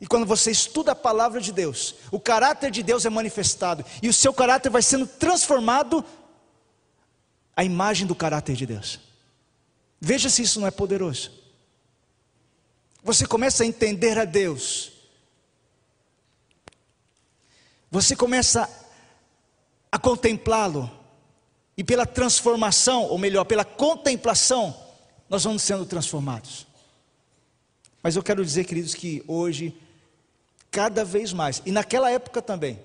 E 0.00 0.06
quando 0.06 0.26
você 0.26 0.50
estuda 0.50 0.92
a 0.92 0.96
palavra 0.96 1.40
de 1.40 1.52
Deus, 1.52 1.94
o 2.10 2.18
caráter 2.18 2.70
de 2.70 2.82
Deus 2.82 3.04
é 3.04 3.10
manifestado, 3.10 3.84
e 4.02 4.08
o 4.08 4.12
seu 4.12 4.32
caráter 4.32 4.68
vai 4.68 4.82
sendo 4.82 5.06
transformado 5.06 6.04
à 7.56 7.62
imagem 7.62 8.06
do 8.06 8.14
caráter 8.14 8.56
de 8.56 8.66
Deus. 8.66 8.98
Veja 10.00 10.28
se 10.28 10.42
isso 10.42 10.60
não 10.60 10.66
é 10.66 10.70
poderoso. 10.70 11.30
Você 13.04 13.26
começa 13.26 13.62
a 13.62 13.66
entender 13.66 14.18
a 14.18 14.24
Deus, 14.24 14.90
você 17.90 18.16
começa 18.16 18.66
a 19.92 19.98
contemplá-lo, 19.98 20.90
e 21.76 21.84
pela 21.84 22.06
transformação, 22.06 23.02
ou 23.02 23.18
melhor, 23.18 23.44
pela 23.44 23.64
contemplação, 23.64 24.74
nós 25.28 25.44
vamos 25.44 25.60
sendo 25.62 25.84
transformados. 25.84 26.66
Mas 28.02 28.16
eu 28.16 28.22
quero 28.22 28.42
dizer, 28.42 28.64
queridos, 28.64 28.94
que 28.94 29.22
hoje, 29.28 29.76
cada 30.70 31.04
vez 31.04 31.30
mais, 31.32 31.60
e 31.66 31.70
naquela 31.70 32.10
época 32.10 32.40
também, 32.40 32.80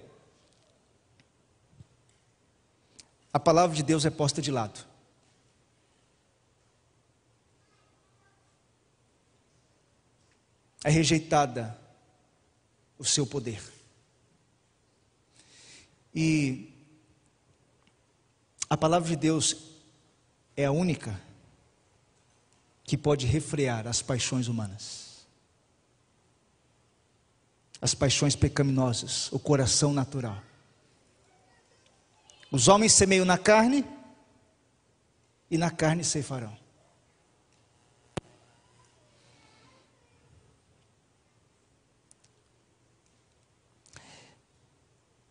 a 3.32 3.40
palavra 3.40 3.74
de 3.74 3.84
Deus 3.84 4.06
é 4.06 4.10
posta 4.10 4.42
de 4.42 4.52
lado. 4.52 4.89
É 10.84 10.90
rejeitada 10.90 11.78
o 12.98 13.06
seu 13.06 13.26
poder. 13.26 13.62
E 16.14 16.74
a 18.70 18.78
palavra 18.78 19.10
de 19.10 19.16
Deus 19.16 19.56
é 20.56 20.66
a 20.66 20.72
única 20.72 21.20
que 22.84 22.98
pode 22.98 23.26
refrear 23.26 23.88
as 23.88 24.02
paixões 24.02 24.48
humanas 24.48 25.10
as 27.82 27.94
paixões 27.94 28.36
pecaminosas, 28.36 29.32
o 29.32 29.40
coração 29.40 29.94
natural. 29.94 30.42
Os 32.52 32.68
homens 32.68 32.94
semeiam 32.94 33.26
na 33.26 33.38
carne 33.38 33.86
e 35.50 35.58
na 35.58 35.72
carne 35.72 36.04
ceifarão. 36.04 36.58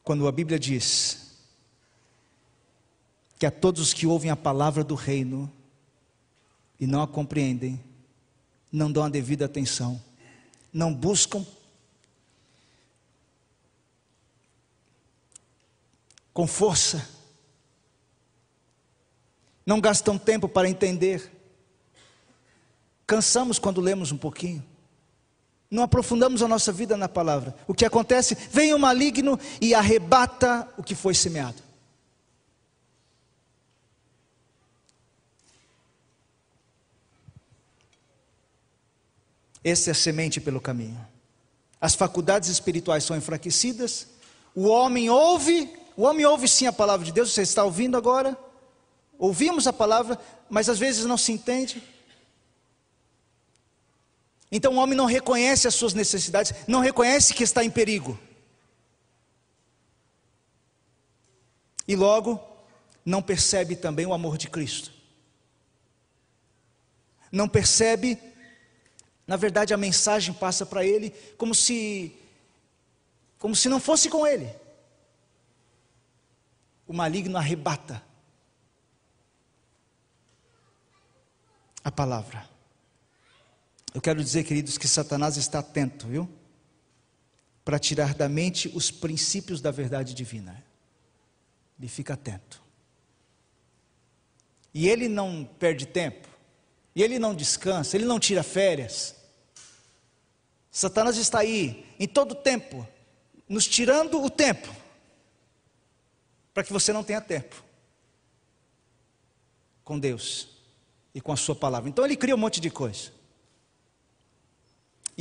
Quando 0.09 0.27
a 0.27 0.33
Bíblia 0.33 0.59
diz 0.59 1.37
que 3.39 3.45
a 3.45 3.51
todos 3.51 3.83
os 3.83 3.93
que 3.93 4.07
ouvem 4.07 4.31
a 4.31 4.37
palavra 4.37 4.83
do 4.83 4.95
reino 4.95 5.53
e 6.81 6.87
não 6.87 7.03
a 7.03 7.07
compreendem, 7.07 7.79
não 8.73 8.91
dão 8.91 9.05
a 9.05 9.11
devida 9.11 9.45
atenção, 9.45 10.03
não 10.73 10.95
buscam 10.95 11.47
com 16.33 16.47
força. 16.47 17.07
Não 19.67 19.79
gastam 19.79 20.17
tempo 20.17 20.49
para 20.49 20.71
entender. 20.71 21.31
Cansamos 23.07 23.59
quando 23.59 23.83
lemos 23.83 24.11
um 24.11 24.17
pouquinho. 24.17 24.65
Não 25.71 25.83
aprofundamos 25.83 26.43
a 26.43 26.49
nossa 26.49 26.73
vida 26.73 26.97
na 26.97 27.09
palavra. 27.09 27.55
O 27.67 27.75
que 27.75 27.85
acontece? 27.85 28.35
Vem 28.51 28.73
o 28.73 28.79
maligno 28.79 29.39
e 29.61 29.75
arrebata 29.75 30.67
o 30.79 30.83
que 30.83 30.95
foi 30.95 31.15
semeado. 31.15 31.63
Essa 39.63 39.91
é 39.91 39.93
a 39.93 39.95
semente 39.95 40.41
pelo 40.41 40.61
caminho. 40.61 40.99
as 41.81 41.95
faculdades 41.95 42.49
espirituais 42.49 43.05
são 43.05 43.17
enfraquecidas, 43.17 44.09
o 44.53 44.67
homem 44.67 45.09
ouve, 45.11 45.73
o 45.97 46.03
homem 46.03 46.27
ouve 46.27 46.49
sim 46.49 46.67
a 46.67 46.73
palavra 46.73 47.07
de 47.07 47.13
Deus, 47.13 47.33
você 47.33 47.43
está 47.43 47.63
ouvindo 47.63 47.97
agora? 47.97 48.37
Ouvimos 49.17 49.67
a 49.67 49.73
palavra, 49.73 50.19
mas 50.51 50.69
às 50.69 50.79
vezes 50.79 51.05
não 51.05 51.17
se 51.17 51.31
entende. 51.31 51.83
Então 54.51 54.75
o 54.75 54.77
homem 54.79 54.97
não 54.97 55.05
reconhece 55.05 55.69
as 55.69 55.75
suas 55.75 55.93
necessidades, 55.95 56.55
não 56.67 56.81
reconhece 56.81 57.35
que 57.35 57.43
está 57.43 57.63
em 57.63 57.71
perigo. 57.71 58.19
E 61.87 61.95
logo, 61.97 62.41
não 63.05 63.23
percebe 63.23 63.77
também 63.77 64.07
o 64.07 64.13
amor 64.13 64.37
de 64.37 64.49
Cristo. 64.49 64.93
Não 67.31 67.49
percebe, 67.49 68.19
na 69.27 69.37
verdade, 69.37 69.73
a 69.73 69.79
mensagem 69.79 70.35
passa 70.35 70.65
para 70.65 70.85
ele 70.85 71.11
como 71.37 71.55
se 71.55 72.15
como 73.39 73.55
se 73.55 73.69
não 73.69 73.79
fosse 73.79 74.11
com 74.11 74.27
ele. 74.27 74.53
O 76.87 76.93
maligno 76.93 77.39
arrebata 77.39 78.03
a 81.85 81.91
palavra. 81.91 82.58
Eu 83.95 84.01
quero 84.01 84.23
dizer, 84.23 84.45
queridos, 84.45 84.77
que 84.77 84.87
Satanás 84.87 85.37
está 85.37 85.61
atento, 85.61 86.07
viu? 86.07 86.29
Para 87.65 87.79
tirar 87.79 88.15
da 88.15 88.29
mente 88.29 88.71
os 88.75 88.91
princípios 88.91 89.61
da 89.61 89.71
verdade 89.71 90.15
divina. 90.15 90.65
Ele 91.79 91.89
fica 91.89 92.15
atento. 92.15 92.63
E 94.75 94.89
ele 94.89 95.09
não 95.09 95.49
perde 95.59 95.87
tempo. 95.87 96.29
E 96.95 97.03
ele 97.03 97.19
não 97.19 97.35
descansa, 97.35 97.97
ele 97.97 98.05
não 98.05 98.19
tira 98.19 98.43
férias. 98.43 99.15
Satanás 100.71 101.17
está 101.17 101.41
aí 101.41 101.87
em 101.99 102.07
todo 102.07 102.35
tempo, 102.35 102.87
nos 103.49 103.67
tirando 103.67 104.23
o 104.23 104.31
tempo, 104.31 104.75
para 106.53 106.63
que 106.63 106.73
você 106.73 106.93
não 106.93 107.03
tenha 107.03 107.21
tempo 107.21 107.65
com 109.83 109.99
Deus 109.99 110.49
e 111.15 111.21
com 111.21 111.33
a 111.33 111.37
Sua 111.37 111.55
palavra. 111.55 111.89
Então 111.89 112.05
ele 112.05 112.17
cria 112.17 112.35
um 112.35 112.39
monte 112.39 112.61
de 112.61 112.71
coisa. 112.71 113.18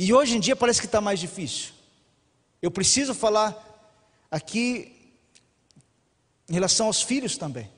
E 0.00 0.14
hoje 0.14 0.36
em 0.36 0.40
dia 0.40 0.54
parece 0.54 0.80
que 0.80 0.86
está 0.86 1.00
mais 1.00 1.18
difícil. 1.18 1.72
Eu 2.62 2.70
preciso 2.70 3.12
falar 3.12 3.52
aqui 4.30 5.12
em 6.48 6.52
relação 6.52 6.86
aos 6.86 7.02
filhos 7.02 7.36
também. 7.36 7.68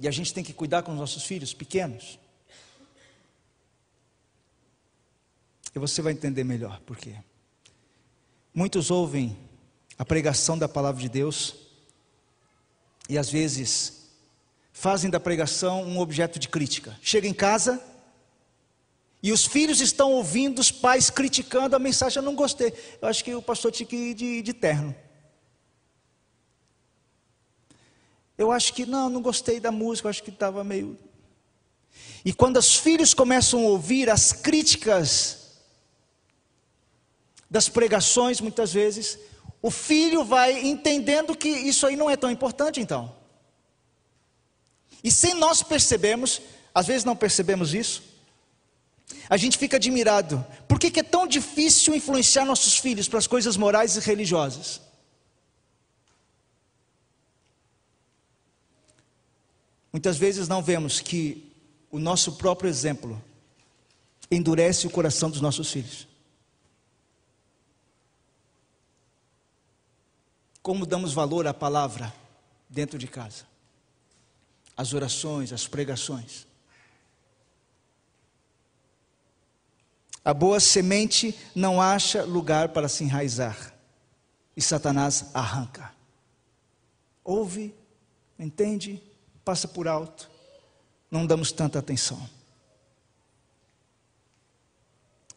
E 0.00 0.08
a 0.08 0.10
gente 0.10 0.34
tem 0.34 0.42
que 0.42 0.52
cuidar 0.52 0.82
com 0.82 0.90
os 0.90 0.98
nossos 0.98 1.22
filhos 1.22 1.54
pequenos. 1.54 2.18
E 5.72 5.78
você 5.78 6.02
vai 6.02 6.12
entender 6.12 6.42
melhor 6.42 6.80
por 6.80 6.96
quê. 6.96 7.14
Muitos 8.52 8.90
ouvem 8.90 9.38
a 9.96 10.04
pregação 10.04 10.58
da 10.58 10.68
palavra 10.68 11.00
de 11.00 11.08
Deus 11.08 11.54
e 13.08 13.16
às 13.16 13.30
vezes 13.30 14.08
fazem 14.72 15.08
da 15.08 15.20
pregação 15.20 15.84
um 15.84 16.00
objeto 16.00 16.40
de 16.40 16.48
crítica. 16.48 16.98
Chega 17.00 17.28
em 17.28 17.34
casa, 17.34 17.80
e 19.22 19.32
os 19.32 19.46
filhos 19.46 19.80
estão 19.80 20.12
ouvindo 20.12 20.60
os 20.60 20.70
pais 20.70 21.10
criticando 21.10 21.74
a 21.74 21.78
mensagem. 21.78 22.18
Eu 22.18 22.22
não 22.22 22.34
gostei. 22.34 22.72
Eu 23.00 23.08
acho 23.08 23.24
que 23.24 23.34
o 23.34 23.42
pastor 23.42 23.72
tinha 23.72 23.86
que 23.86 23.96
ir 23.96 24.14
de, 24.14 24.42
de 24.42 24.52
terno. 24.52 24.94
Eu 28.36 28.52
acho 28.52 28.72
que 28.72 28.86
não, 28.86 29.08
não 29.08 29.20
gostei 29.20 29.58
da 29.58 29.72
música. 29.72 30.06
Eu 30.06 30.10
acho 30.10 30.22
que 30.22 30.30
estava 30.30 30.62
meio. 30.62 30.96
E 32.24 32.32
quando 32.32 32.58
os 32.58 32.76
filhos 32.76 33.12
começam 33.12 33.60
a 33.60 33.68
ouvir 33.68 34.08
as 34.08 34.32
críticas 34.32 35.48
das 37.50 37.68
pregações, 37.68 38.40
muitas 38.40 38.72
vezes, 38.72 39.18
o 39.60 39.70
filho 39.70 40.24
vai 40.24 40.64
entendendo 40.64 41.36
que 41.36 41.48
isso 41.48 41.86
aí 41.86 41.96
não 41.96 42.08
é 42.08 42.16
tão 42.16 42.30
importante, 42.30 42.80
então. 42.80 43.16
E 45.02 45.10
sem 45.10 45.34
nós 45.34 45.62
percebermos, 45.62 46.40
às 46.72 46.86
vezes 46.86 47.04
não 47.04 47.16
percebemos 47.16 47.74
isso, 47.74 48.02
a 49.28 49.36
gente 49.36 49.58
fica 49.58 49.76
admirado. 49.76 50.44
Por 50.66 50.78
que, 50.78 50.90
que 50.90 51.00
é 51.00 51.02
tão 51.02 51.26
difícil 51.26 51.94
influenciar 51.94 52.44
nossos 52.44 52.78
filhos 52.78 53.08
para 53.08 53.18
as 53.18 53.26
coisas 53.26 53.56
morais 53.56 53.96
e 53.96 54.00
religiosas? 54.00 54.80
Muitas 59.92 60.16
vezes 60.16 60.48
não 60.48 60.62
vemos 60.62 61.00
que 61.00 61.52
o 61.90 61.98
nosso 61.98 62.32
próprio 62.32 62.68
exemplo 62.68 63.22
endurece 64.30 64.86
o 64.86 64.90
coração 64.90 65.30
dos 65.30 65.40
nossos 65.40 65.70
filhos. 65.70 66.06
Como 70.62 70.84
damos 70.84 71.12
valor 71.12 71.46
à 71.46 71.54
palavra 71.54 72.12
dentro 72.68 72.98
de 72.98 73.06
casa? 73.06 73.46
As 74.76 74.92
orações, 74.92 75.52
as 75.52 75.66
pregações. 75.66 76.47
A 80.28 80.34
boa 80.34 80.60
semente 80.60 81.34
não 81.54 81.80
acha 81.80 82.22
lugar 82.22 82.68
para 82.68 82.86
se 82.86 83.02
enraizar. 83.02 83.72
E 84.54 84.60
Satanás 84.60 85.30
arranca. 85.32 85.90
Ouve, 87.24 87.74
entende, 88.38 89.02
passa 89.42 89.66
por 89.66 89.88
alto. 89.88 90.30
Não 91.10 91.26
damos 91.26 91.50
tanta 91.50 91.78
atenção. 91.78 92.28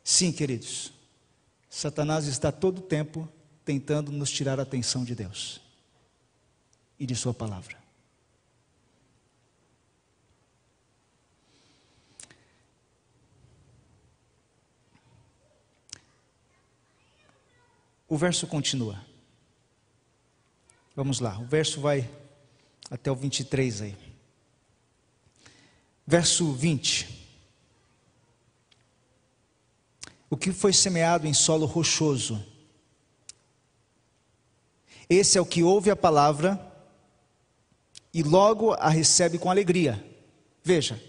Sim, 0.04 0.30
queridos. 0.30 0.92
Satanás 1.70 2.26
está 2.26 2.52
todo 2.52 2.80
o 2.80 2.82
tempo 2.82 3.30
tentando 3.64 4.12
nos 4.12 4.30
tirar 4.30 4.60
a 4.60 4.64
atenção 4.64 5.06
de 5.06 5.16
Deus 5.16 5.62
e 7.00 7.06
de 7.06 7.16
Sua 7.16 7.34
palavra. 7.34 7.81
O 18.12 18.18
verso 18.18 18.46
continua. 18.46 19.02
Vamos 20.94 21.22
lá, 21.22 21.40
o 21.40 21.46
verso 21.46 21.80
vai 21.80 22.10
até 22.90 23.10
o 23.10 23.16
23 23.16 23.84
aí. 23.84 23.98
Verso 26.06 26.52
20. 26.52 27.08
O 30.30 30.36
que 30.36 30.52
foi 30.52 30.74
semeado 30.74 31.26
em 31.26 31.34
solo 31.34 31.66
rochoso? 31.66 32.46
Esse 35.10 35.38
é 35.38 35.42
o 35.42 35.46
que 35.46 35.64
ouve 35.64 35.90
a 35.90 35.96
palavra 35.96 36.60
e 38.14 38.24
logo 38.24 38.74
a 38.74 38.90
recebe 38.90 39.38
com 39.38 39.50
alegria. 39.50 40.06
Veja, 40.62 41.02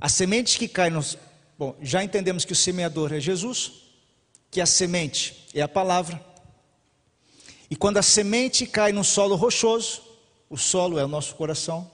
a 0.00 0.08
semente 0.08 0.58
que 0.58 0.68
cai 0.68 0.88
nos. 0.88 1.18
Bom, 1.58 1.76
já 1.82 2.02
entendemos 2.02 2.46
que 2.46 2.54
o 2.54 2.56
semeador 2.56 3.12
é 3.12 3.20
Jesus 3.20 3.84
que 4.50 4.60
a 4.60 4.66
semente 4.66 5.46
é 5.54 5.62
a 5.62 5.68
palavra. 5.68 6.24
E 7.70 7.76
quando 7.76 7.98
a 7.98 8.02
semente 8.02 8.66
cai 8.66 8.92
num 8.92 9.04
solo 9.04 9.34
rochoso, 9.34 10.02
o 10.48 10.56
solo 10.56 10.98
é 10.98 11.04
o 11.04 11.08
nosso 11.08 11.34
coração, 11.34 11.90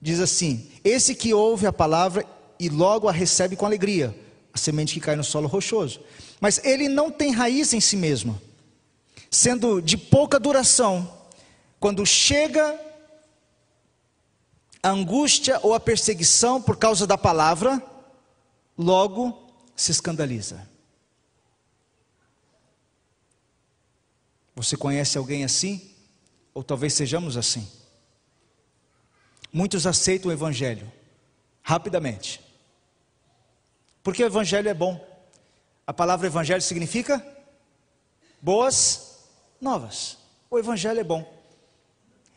diz 0.00 0.20
assim: 0.20 0.70
Esse 0.84 1.14
que 1.14 1.32
ouve 1.32 1.66
a 1.66 1.72
palavra 1.72 2.26
e 2.58 2.68
logo 2.68 3.08
a 3.08 3.12
recebe 3.12 3.56
com 3.56 3.66
alegria, 3.66 4.14
a 4.52 4.58
semente 4.58 4.94
que 4.94 5.00
cai 5.00 5.16
no 5.16 5.24
solo 5.24 5.48
rochoso. 5.48 6.00
Mas 6.40 6.62
ele 6.64 6.88
não 6.88 7.10
tem 7.10 7.32
raiz 7.32 7.72
em 7.72 7.80
si 7.80 7.96
mesmo, 7.96 8.40
sendo 9.30 9.80
de 9.80 9.96
pouca 9.96 10.38
duração. 10.38 11.18
Quando 11.78 12.04
chega 12.04 12.78
a 14.82 14.90
angústia 14.90 15.58
ou 15.62 15.74
a 15.74 15.80
perseguição 15.80 16.60
por 16.60 16.76
causa 16.76 17.06
da 17.06 17.16
palavra, 17.16 17.82
logo 18.76 19.49
se 19.80 19.92
escandaliza. 19.92 20.68
Você 24.54 24.76
conhece 24.76 25.16
alguém 25.16 25.42
assim? 25.42 25.94
Ou 26.52 26.62
talvez 26.62 26.92
sejamos 26.92 27.34
assim. 27.34 27.66
Muitos 29.50 29.86
aceitam 29.86 30.28
o 30.28 30.32
Evangelho 30.32 30.92
rapidamente, 31.62 32.40
porque 34.02 34.22
o 34.22 34.26
Evangelho 34.26 34.68
é 34.68 34.74
bom. 34.74 35.02
A 35.86 35.94
palavra 35.94 36.26
Evangelho 36.26 36.60
significa 36.60 37.24
boas 38.42 39.18
novas. 39.60 40.18
O 40.50 40.58
Evangelho 40.58 41.00
é 41.00 41.04
bom. 41.04 41.42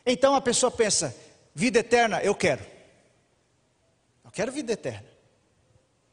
Então 0.06 0.34
a 0.34 0.40
pessoa 0.40 0.70
pensa: 0.70 1.14
vida 1.54 1.80
eterna, 1.80 2.22
eu 2.22 2.34
quero. 2.34 2.64
Eu 4.24 4.30
quero 4.30 4.50
vida 4.50 4.72
eterna. 4.72 5.06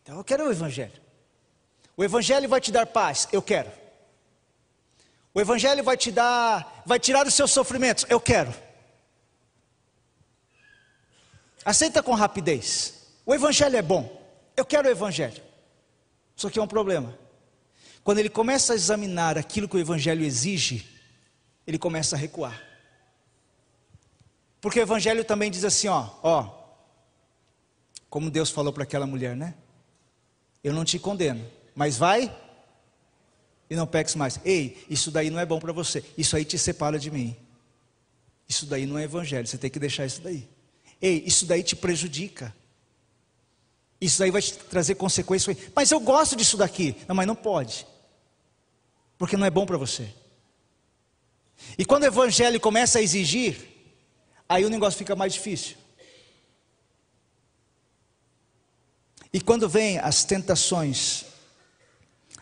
Então 0.04 0.18
eu 0.18 0.26
quero 0.26 0.46
o 0.46 0.52
Evangelho. 0.52 1.01
O 1.96 2.04
Evangelho 2.04 2.48
vai 2.48 2.62
te 2.62 2.72
dar 2.72 2.86
paz, 2.86 3.28
eu 3.32 3.42
quero. 3.42 3.72
O 5.34 5.40
Evangelho 5.40 5.84
vai 5.84 5.96
te 5.96 6.12
dar, 6.12 6.84
vai 6.86 7.00
tirar 7.00 7.26
os 7.26 7.34
seus 7.34 7.52
sofrimentos, 7.52 8.06
eu 8.10 8.20
quero. 8.20 8.54
Aceita 11.64 12.02
com 12.02 12.14
rapidez. 12.14 13.08
O 13.26 13.34
Evangelho 13.34 13.78
é 13.78 13.82
bom, 13.82 14.22
eu 14.58 14.66
quero 14.66 14.88
o 14.88 14.92
Evangelho. 14.92 15.42
Só 16.36 16.50
que 16.50 16.60
é 16.60 16.62
um 16.62 16.68
problema. 16.68 17.18
quando 18.04 18.18
ele 18.18 18.30
começa 18.30 18.74
a 18.74 18.76
examinar 18.76 19.38
aquilo 19.38 19.70
que 19.70 19.76
o 19.76 19.80
Evangelho 19.80 20.26
exige, 20.26 20.90
ele 21.68 21.78
começa 21.78 22.16
a 22.16 22.20
recuar. 22.20 22.60
Porque 24.60 24.80
o 24.80 24.82
Evangelho 24.82 25.24
também 25.24 25.52
diz 25.52 25.64
assim: 25.64 25.88
ó, 25.88 26.10
ó, 26.24 26.50
como 28.10 28.30
Deus 28.30 28.50
falou 28.50 28.74
para 28.74 28.84
aquela 28.84 29.06
mulher, 29.06 29.36
né? 29.36 29.56
Eu 30.64 30.74
não 30.74 30.84
te 30.84 31.00
condeno, 31.00 31.46
mas 31.76 31.98
vai 31.98 32.36
e 33.70 33.76
não 33.76 33.88
peques 33.88 34.16
mais. 34.16 34.40
Ei, 34.44 34.86
isso 34.90 35.10
daí 35.10 35.30
não 35.30 35.40
é 35.40 35.46
bom 35.46 35.60
para 35.60 35.72
você. 35.72 36.04
Isso 36.18 36.36
aí 36.36 36.44
te 36.44 36.58
separa 36.58 37.00
de 37.00 37.10
mim. 37.10 37.36
Isso 38.48 38.66
daí 38.66 38.86
não 38.86 38.98
é 38.98 39.04
evangelho, 39.04 39.48
você 39.48 39.58
tem 39.58 39.70
que 39.70 39.80
deixar 39.80 40.06
isso 40.06 40.22
daí. 40.22 40.48
Ei, 41.02 41.24
isso 41.26 41.46
daí 41.46 41.64
te 41.64 41.76
prejudica. 41.76 42.54
Isso 44.00 44.20
daí 44.20 44.30
vai 44.30 44.42
te 44.42 44.54
trazer 44.54 44.96
consequências. 44.96 45.56
Mas 45.74 45.90
eu 45.90 46.00
gosto 46.00 46.36
disso 46.36 46.58
daqui. 46.58 46.96
Não, 47.08 47.16
mas 47.16 47.26
não 47.26 47.36
pode. 47.36 47.88
Porque 49.18 49.38
não 49.38 49.46
é 49.46 49.50
bom 49.50 49.66
para 49.66 49.78
você. 49.78 50.14
E 51.78 51.86
quando 51.86 52.04
o 52.04 52.08
evangelho 52.08 52.60
começa 52.60 53.00
a 53.00 53.02
exigir, 53.02 53.70
aí 54.50 54.66
o 54.66 54.70
negócio 54.70 54.98
fica 54.98 55.16
mais 55.16 55.34
difícil. 55.34 55.78
E 59.32 59.40
quando 59.40 59.70
vem 59.70 59.98
as 60.00 60.26
tentações, 60.26 61.26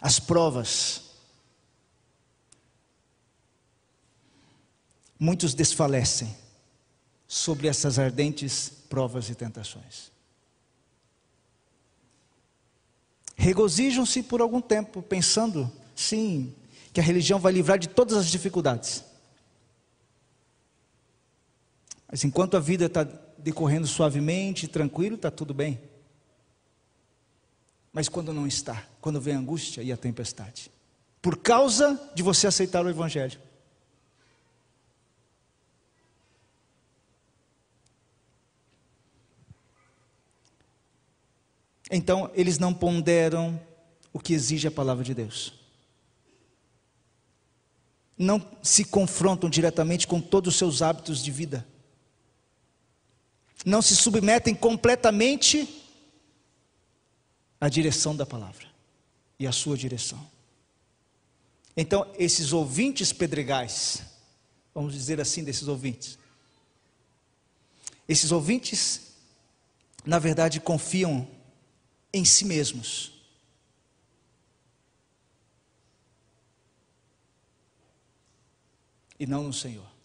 as 0.02 0.20
provas, 0.20 1.02
muitos 5.20 5.54
desfalecem 5.54 6.36
sobre 7.28 7.68
essas 7.68 8.00
ardentes 8.00 8.70
provas 8.90 9.30
e 9.30 9.36
tentações. 9.36 10.12
Regozijam-se 13.36 14.24
por 14.24 14.42
algum 14.42 14.60
tempo, 14.60 15.02
pensando, 15.02 15.72
sim, 15.96 16.54
que 16.92 17.00
a 17.00 17.04
religião 17.04 17.40
vai 17.40 17.54
livrar 17.54 17.78
de 17.78 17.88
todas 17.88 18.18
as 18.18 18.28
dificuldades. 18.28 19.04
Mas 22.12 22.24
enquanto 22.24 22.58
a 22.58 22.60
vida 22.60 22.86
está 22.86 23.04
decorrendo 23.38 23.88
suavemente, 23.88 24.68
tranquilo, 24.68 25.16
está 25.16 25.30
tudo 25.30 25.54
bem. 25.54 25.80
Mas 27.92 28.08
quando 28.08 28.32
não 28.34 28.46
está, 28.46 28.86
quando 29.02 29.20
vem 29.20 29.36
a 29.36 29.40
angústia 29.40 29.82
e 29.82 29.92
a 29.92 29.98
tempestade, 29.98 30.72
por 31.22 31.38
causa 31.38 32.00
de 32.14 32.24
você 32.24 32.48
aceitar 32.48 32.86
o 32.86 32.90
Evangelho. 32.90 33.40
Então, 41.92 42.30
eles 42.36 42.60
não 42.60 42.74
ponderam 42.74 43.60
o 44.14 44.20
que 44.20 44.34
exige 44.34 44.68
a 44.68 44.72
palavra 44.72 45.04
de 45.04 45.14
Deus. 45.14 45.54
Não 48.16 48.46
se 48.62 48.86
confrontam 48.86 49.50
diretamente 49.50 50.06
com 50.06 50.22
todos 50.22 50.54
os 50.54 50.60
seus 50.60 50.82
hábitos 50.82 51.24
de 51.24 51.32
vida. 51.32 51.66
Não 53.66 53.82
se 53.82 53.96
submetem 53.96 54.54
completamente 54.54 55.79
à 57.60 57.68
direção 57.68 58.16
da 58.16 58.26
palavra 58.26 58.68
e 59.38 59.46
à 59.46 59.52
sua 59.52 59.78
direção. 59.78 60.30
Então, 61.76 62.12
esses 62.18 62.52
ouvintes 62.52 63.14
pedregais, 63.14 64.02
vamos 64.74 64.94
dizer 64.94 65.20
assim 65.22 65.44
desses 65.44 65.68
ouvintes, 65.68 66.18
esses 68.08 68.32
ouvintes, 68.32 69.14
na 70.04 70.18
verdade, 70.18 70.60
confiam 70.60 71.28
em 72.12 72.26
si 72.26 72.44
mesmos. 72.44 73.14
E 79.20 79.28
não 79.28 79.44
no 79.44 79.54
Senhor. 79.54 79.99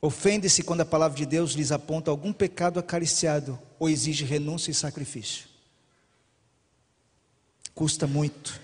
Ofende-se 0.00 0.62
quando 0.62 0.82
a 0.82 0.86
palavra 0.86 1.16
de 1.16 1.26
Deus 1.26 1.52
lhes 1.52 1.72
aponta 1.72 2.10
algum 2.10 2.32
pecado 2.32 2.78
acariciado 2.78 3.58
ou 3.78 3.88
exige 3.88 4.24
renúncia 4.24 4.70
e 4.70 4.74
sacrifício. 4.74 5.48
Custa 7.74 8.06
muito. 8.06 8.60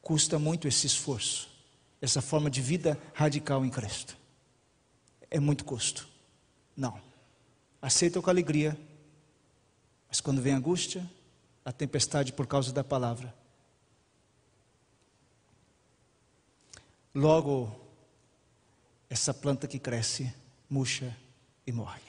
Custa 0.00 0.38
muito 0.38 0.68
esse 0.68 0.86
esforço, 0.86 1.48
essa 2.00 2.22
forma 2.22 2.48
de 2.48 2.62
vida 2.62 2.98
radical 3.12 3.64
em 3.64 3.70
Cristo. 3.70 4.16
É 5.30 5.40
muito 5.40 5.64
custo. 5.64 6.08
Não 6.76 7.06
aceitam 7.86 8.20
com 8.20 8.28
alegria, 8.28 8.76
mas 10.08 10.20
quando 10.20 10.42
vem 10.42 10.52
a 10.52 10.56
angústia, 10.56 11.08
a 11.64 11.70
tempestade 11.70 12.32
por 12.32 12.44
causa 12.44 12.72
da 12.72 12.82
palavra, 12.82 13.32
logo 17.14 17.85
essa 19.08 19.32
planta 19.32 19.66
que 19.66 19.78
cresce 19.78 20.32
murcha 20.68 21.16
e 21.66 21.72
morre. 21.72 22.00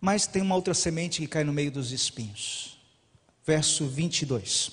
Mas 0.00 0.26
tem 0.26 0.42
uma 0.42 0.54
outra 0.56 0.74
semente 0.74 1.20
que 1.20 1.28
cai 1.28 1.44
no 1.44 1.52
meio 1.52 1.70
dos 1.70 1.92
espinhos. 1.92 2.76
Verso 3.46 3.86
22. 3.86 4.72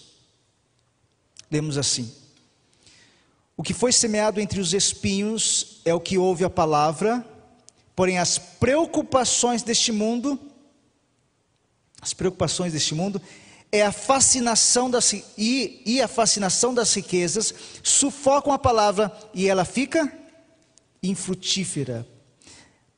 Lemos 1.52 1.78
assim: 1.78 2.12
o 3.60 3.62
que 3.62 3.74
foi 3.74 3.92
semeado 3.92 4.40
entre 4.40 4.60
os 4.60 4.74
espinhos 4.74 5.82
é 5.84 5.94
o 5.94 6.00
que 6.00 6.18
ouve 6.18 6.46
a 6.46 6.50
palavra, 6.50 7.26
porém 7.96 8.18
as 8.18 8.38
preocupações 8.38 9.62
deste 9.62 9.92
mundo, 9.92 10.40
as 12.02 12.14
preocupações 12.14 12.72
deste 12.72 12.96
mundo, 12.96 13.22
é 13.72 13.84
a 13.84 13.92
fascinação 13.92 14.90
das, 14.90 15.14
e, 15.14 15.82
e 15.86 16.02
a 16.02 16.08
fascinação 16.08 16.74
das 16.74 16.94
riquezas 16.94 17.54
sufocam 17.84 18.52
a 18.52 18.58
palavra 18.58 19.16
e 19.34 19.48
ela 19.48 19.64
fica 19.64 20.12
infrutífera. 21.04 22.08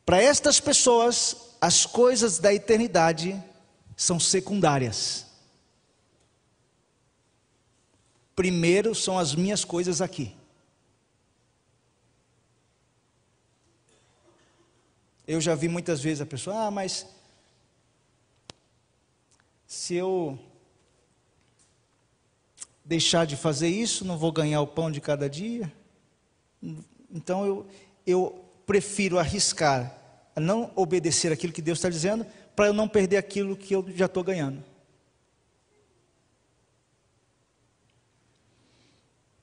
Para 0.06 0.22
estas 0.22 0.60
pessoas, 0.60 1.36
as 1.60 1.86
coisas 1.86 2.40
da 2.40 2.54
eternidade 2.54 3.42
são 3.96 4.20
secundárias. 4.20 5.26
Primeiro 8.36 8.96
são 8.96 9.20
as 9.20 9.36
minhas 9.36 9.66
coisas 9.66 10.02
aqui. 10.02 10.36
Eu 15.28 15.40
já 15.40 15.54
vi 15.54 15.68
muitas 15.68 16.02
vezes 16.02 16.22
a 16.22 16.26
pessoa, 16.26 16.66
ah, 16.66 16.72
mas 16.72 17.06
se 19.68 19.96
eu 19.96 20.40
deixar 22.92 23.26
de 23.26 23.38
fazer 23.38 23.70
isso, 23.70 24.04
não 24.04 24.18
vou 24.18 24.34
ganhar 24.34 24.60
o 24.60 24.68
pão 24.68 24.92
de 24.92 25.00
cada 25.00 25.30
dia. 25.30 25.72
Então 27.10 27.46
eu, 27.46 27.66
eu 28.06 28.46
prefiro 28.66 29.18
arriscar 29.18 29.98
a 30.36 30.42
não 30.42 30.70
obedecer 30.76 31.32
aquilo 31.32 31.54
que 31.54 31.62
Deus 31.62 31.78
está 31.78 31.88
dizendo, 31.88 32.26
para 32.54 32.68
eu 32.68 32.74
não 32.74 32.90
perder 32.90 33.16
aquilo 33.16 33.56
que 33.56 33.74
eu 33.74 33.86
já 33.96 34.08
estou 34.08 34.26
ganhando. 34.26 34.62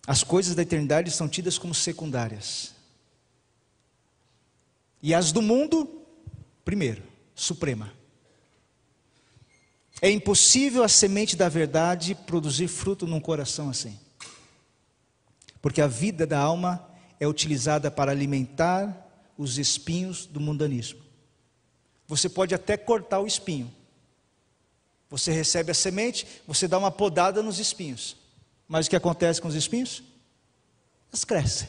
As 0.07 0.23
coisas 0.23 0.55
da 0.55 0.61
eternidade 0.61 1.11
são 1.11 1.27
tidas 1.27 1.57
como 1.57 1.75
secundárias. 1.75 2.75
E 5.03 5.15
as 5.15 5.33
do 5.33 5.41
mundo, 5.41 6.03
primeiro, 6.67 7.03
suprema. 7.35 7.98
É 10.01 10.11
impossível 10.11 10.85
a 10.85 10.89
semente 10.89 11.37
da 11.37 11.49
verdade 11.49 12.15
produzir 12.15 12.69
fruto 12.69 13.07
num 13.07 13.21
coração 13.21 13.69
assim. 13.69 13.99
Porque 15.61 15.81
a 15.81 15.87
vida 15.87 16.27
da 16.27 16.39
alma 16.39 16.89
é 17.19 17.27
utilizada 17.27 17.91
para 17.91 18.13
alimentar 18.13 19.07
os 19.37 19.59
espinhos 19.59 20.27
do 20.27 20.41
mundanismo. 20.41 21.01
Você 22.07 22.29
pode 22.29 22.55
até 22.55 22.77
cortar 22.77 23.21
o 23.21 23.27
espinho. 23.27 23.73
Você 25.11 25.33
recebe 25.33 25.71
a 25.71 25.75
semente, 25.75 26.27
você 26.47 26.69
dá 26.69 26.79
uma 26.79 26.91
podada 26.91 27.43
nos 27.43 27.59
espinhos. 27.59 28.17
Mas 28.69 28.87
o 28.87 28.91
que 28.91 28.97
acontece 28.97 29.41
com 29.41 29.49
os 29.49 29.55
espinhos? 29.55 30.03
Elas 31.11 31.25
crescem 31.25 31.69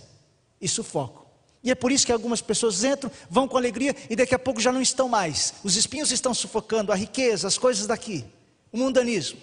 e 0.60 0.68
sufocam. 0.68 1.29
E 1.64 1.70
é 1.70 1.76
por 1.76 1.92
isso 1.92 2.06
que 2.06 2.12
algumas 2.12 2.42
pessoas 2.42 2.84
entram, 2.84 3.12
vão 3.30 3.48
com 3.48 3.58
alegria 3.58 3.96
e 4.10 4.16
daqui 4.16 4.34
a 4.34 4.40
pouco 4.40 4.62
já 4.62 4.72
não 4.72 4.82
estão 4.82 5.10
mais. 5.10 5.56
Os 5.64 5.76
espinhos 5.76 6.12
estão 6.12 6.34
sufocando 6.34 6.92
a 6.92 6.96
riqueza, 6.96 7.48
as 7.48 7.58
coisas 7.58 7.86
daqui, 7.86 8.26
o 8.72 8.78
mundanismo. 8.78 9.40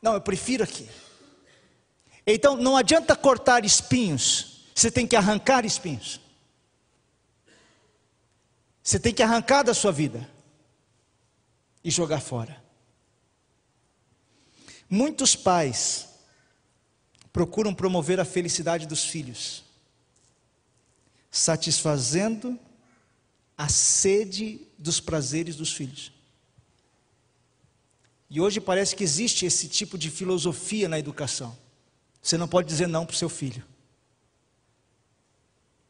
Não, 0.00 0.14
eu 0.14 0.20
prefiro 0.20 0.64
aqui. 0.64 0.88
Então 2.26 2.56
não 2.56 2.76
adianta 2.76 3.14
cortar 3.14 3.64
espinhos, 3.64 4.62
você 4.74 4.90
tem 4.90 5.06
que 5.06 5.16
arrancar 5.16 5.64
espinhos. 5.66 6.20
Você 8.82 8.98
tem 8.98 9.12
que 9.12 9.22
arrancar 9.22 9.62
da 9.62 9.74
sua 9.74 9.92
vida 9.92 10.28
e 11.84 11.90
jogar 11.90 12.20
fora. 12.20 12.62
Muitos 14.88 15.36
pais 15.36 16.08
procuram 17.30 17.74
promover 17.74 18.18
a 18.18 18.24
felicidade 18.24 18.86
dos 18.86 19.04
filhos 19.04 19.69
satisfazendo 21.30 22.58
a 23.56 23.68
sede 23.68 24.66
dos 24.78 25.00
prazeres 25.00 25.54
dos 25.54 25.72
filhos. 25.72 26.12
E 28.28 28.40
hoje 28.40 28.60
parece 28.60 28.94
que 28.96 29.04
existe 29.04 29.44
esse 29.44 29.68
tipo 29.68 29.98
de 29.98 30.10
filosofia 30.10 30.88
na 30.88 30.98
educação. 30.98 31.56
Você 32.22 32.38
não 32.38 32.48
pode 32.48 32.68
dizer 32.68 32.86
não 32.86 33.04
para 33.04 33.14
o 33.14 33.16
seu 33.16 33.28
filho. 33.28 33.64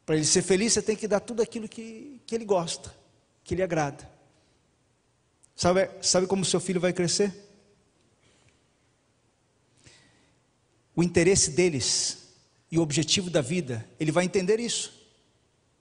Para 0.05 0.15
ele 0.15 0.25
ser 0.25 0.41
feliz, 0.41 0.73
você 0.73 0.81
tem 0.81 0.95
que 0.95 1.07
dar 1.07 1.19
tudo 1.19 1.41
aquilo 1.41 1.69
que, 1.69 2.19
que 2.25 2.35
ele 2.35 2.45
gosta, 2.45 2.93
que 3.43 3.55
lhe 3.55 3.61
agrada. 3.61 4.09
Sabe, 5.55 5.89
sabe 6.01 6.27
como 6.27 6.41
o 6.41 6.45
seu 6.45 6.59
filho 6.59 6.81
vai 6.81 6.91
crescer? 6.91 7.33
O 10.95 11.03
interesse 11.03 11.51
deles 11.51 12.17
e 12.71 12.79
o 12.79 12.81
objetivo 12.81 13.29
da 13.29 13.41
vida, 13.41 13.87
ele 13.99 14.11
vai 14.11 14.25
entender 14.25 14.59
isso. 14.59 15.00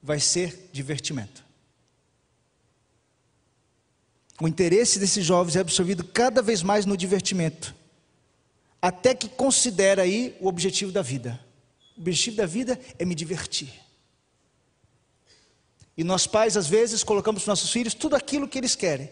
Vai 0.02 0.18
ser 0.18 0.70
divertimento. 0.72 1.44
O 4.40 4.48
interesse 4.48 4.98
desses 4.98 5.24
jovens 5.24 5.56
é 5.56 5.60
absorvido 5.60 6.02
cada 6.02 6.40
vez 6.40 6.62
mais 6.62 6.86
no 6.86 6.96
divertimento, 6.96 7.74
até 8.80 9.14
que 9.14 9.28
considera 9.28 10.02
aí 10.02 10.34
o 10.40 10.48
objetivo 10.48 10.90
da 10.90 11.02
vida. 11.02 11.38
O 11.96 12.00
objetivo 12.00 12.36
da 12.36 12.46
vida 12.46 12.80
é 12.98 13.04
me 13.04 13.14
divertir. 13.14 13.70
E 15.94 16.02
nós 16.02 16.26
pais, 16.26 16.56
às 16.56 16.66
vezes, 16.66 17.04
colocamos 17.04 17.42
para 17.42 17.52
nossos 17.52 17.70
filhos 17.70 17.92
tudo 17.92 18.16
aquilo 18.16 18.48
que 18.48 18.56
eles 18.56 18.74
querem. 18.74 19.10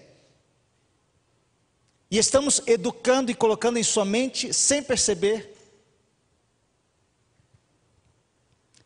E 2.10 2.16
estamos 2.16 2.62
educando 2.66 3.30
e 3.30 3.34
colocando 3.34 3.78
em 3.78 3.82
sua 3.82 4.06
mente, 4.06 4.54
sem 4.54 4.82
perceber, 4.82 5.54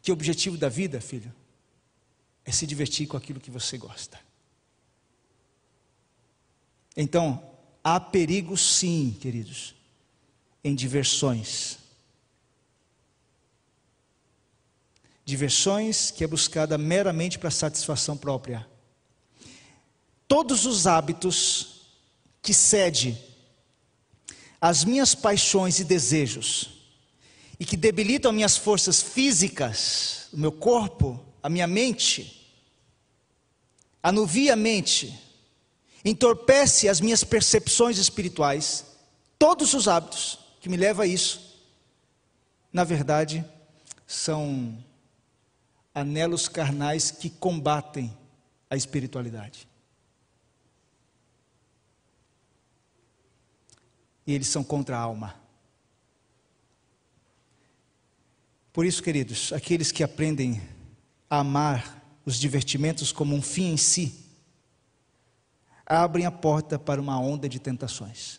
que 0.02 0.10
o 0.10 0.14
objetivo 0.14 0.58
da 0.58 0.68
vida, 0.68 1.00
filho, 1.00 1.32
é 2.44 2.52
se 2.52 2.66
divertir 2.66 3.06
com 3.06 3.16
aquilo 3.16 3.40
que 3.40 3.50
você 3.50 3.78
gosta. 3.78 4.18
Então, 6.96 7.42
há 7.82 7.98
perigo 7.98 8.56
sim, 8.56 9.16
queridos, 9.20 9.74
em 10.62 10.74
diversões. 10.74 11.78
Diversões 15.24 16.10
que 16.10 16.24
é 16.24 16.26
buscada 16.26 16.76
meramente 16.76 17.38
para 17.38 17.50
satisfação 17.50 18.16
própria. 18.16 18.68
Todos 20.26 20.66
os 20.66 20.86
hábitos 20.86 21.82
que 22.40 22.52
cede 22.52 23.16
às 24.60 24.84
minhas 24.84 25.14
paixões 25.14 25.78
e 25.78 25.84
desejos 25.84 26.82
e 27.58 27.64
que 27.64 27.76
debilitam 27.76 28.32
minhas 28.32 28.56
forças 28.56 29.00
físicas, 29.00 30.28
o 30.32 30.36
meu 30.36 30.50
corpo, 30.50 31.24
a 31.42 31.48
minha 31.48 31.66
mente, 31.66 32.54
anuvia 34.02 34.52
a 34.52 34.56
mente, 34.56 35.18
entorpece 36.04 36.88
as 36.88 37.00
minhas 37.00 37.24
percepções 37.24 37.98
espirituais, 37.98 38.86
todos 39.38 39.74
os 39.74 39.88
hábitos 39.88 40.38
que 40.60 40.68
me 40.68 40.76
levam 40.76 41.04
a 41.04 41.06
isso, 41.06 41.60
na 42.72 42.84
verdade, 42.84 43.44
são 44.06 44.82
anelos 45.94 46.48
carnais 46.48 47.10
que 47.10 47.28
combatem 47.28 48.16
a 48.70 48.76
espiritualidade. 48.76 49.68
E 54.26 54.32
eles 54.32 54.48
são 54.48 54.62
contra 54.62 54.96
a 54.96 55.00
alma. 55.00 55.34
Por 58.72 58.86
isso, 58.86 59.02
queridos, 59.02 59.52
aqueles 59.52 59.92
que 59.92 60.02
aprendem 60.02 60.62
a 61.32 61.38
amar 61.38 62.20
os 62.26 62.38
divertimentos 62.38 63.10
como 63.10 63.34
um 63.34 63.40
fim 63.40 63.72
em 63.72 63.76
si, 63.78 64.22
abrem 65.86 66.26
a 66.26 66.30
porta 66.30 66.78
para 66.78 67.00
uma 67.00 67.18
onda 67.18 67.48
de 67.48 67.58
tentações. 67.58 68.38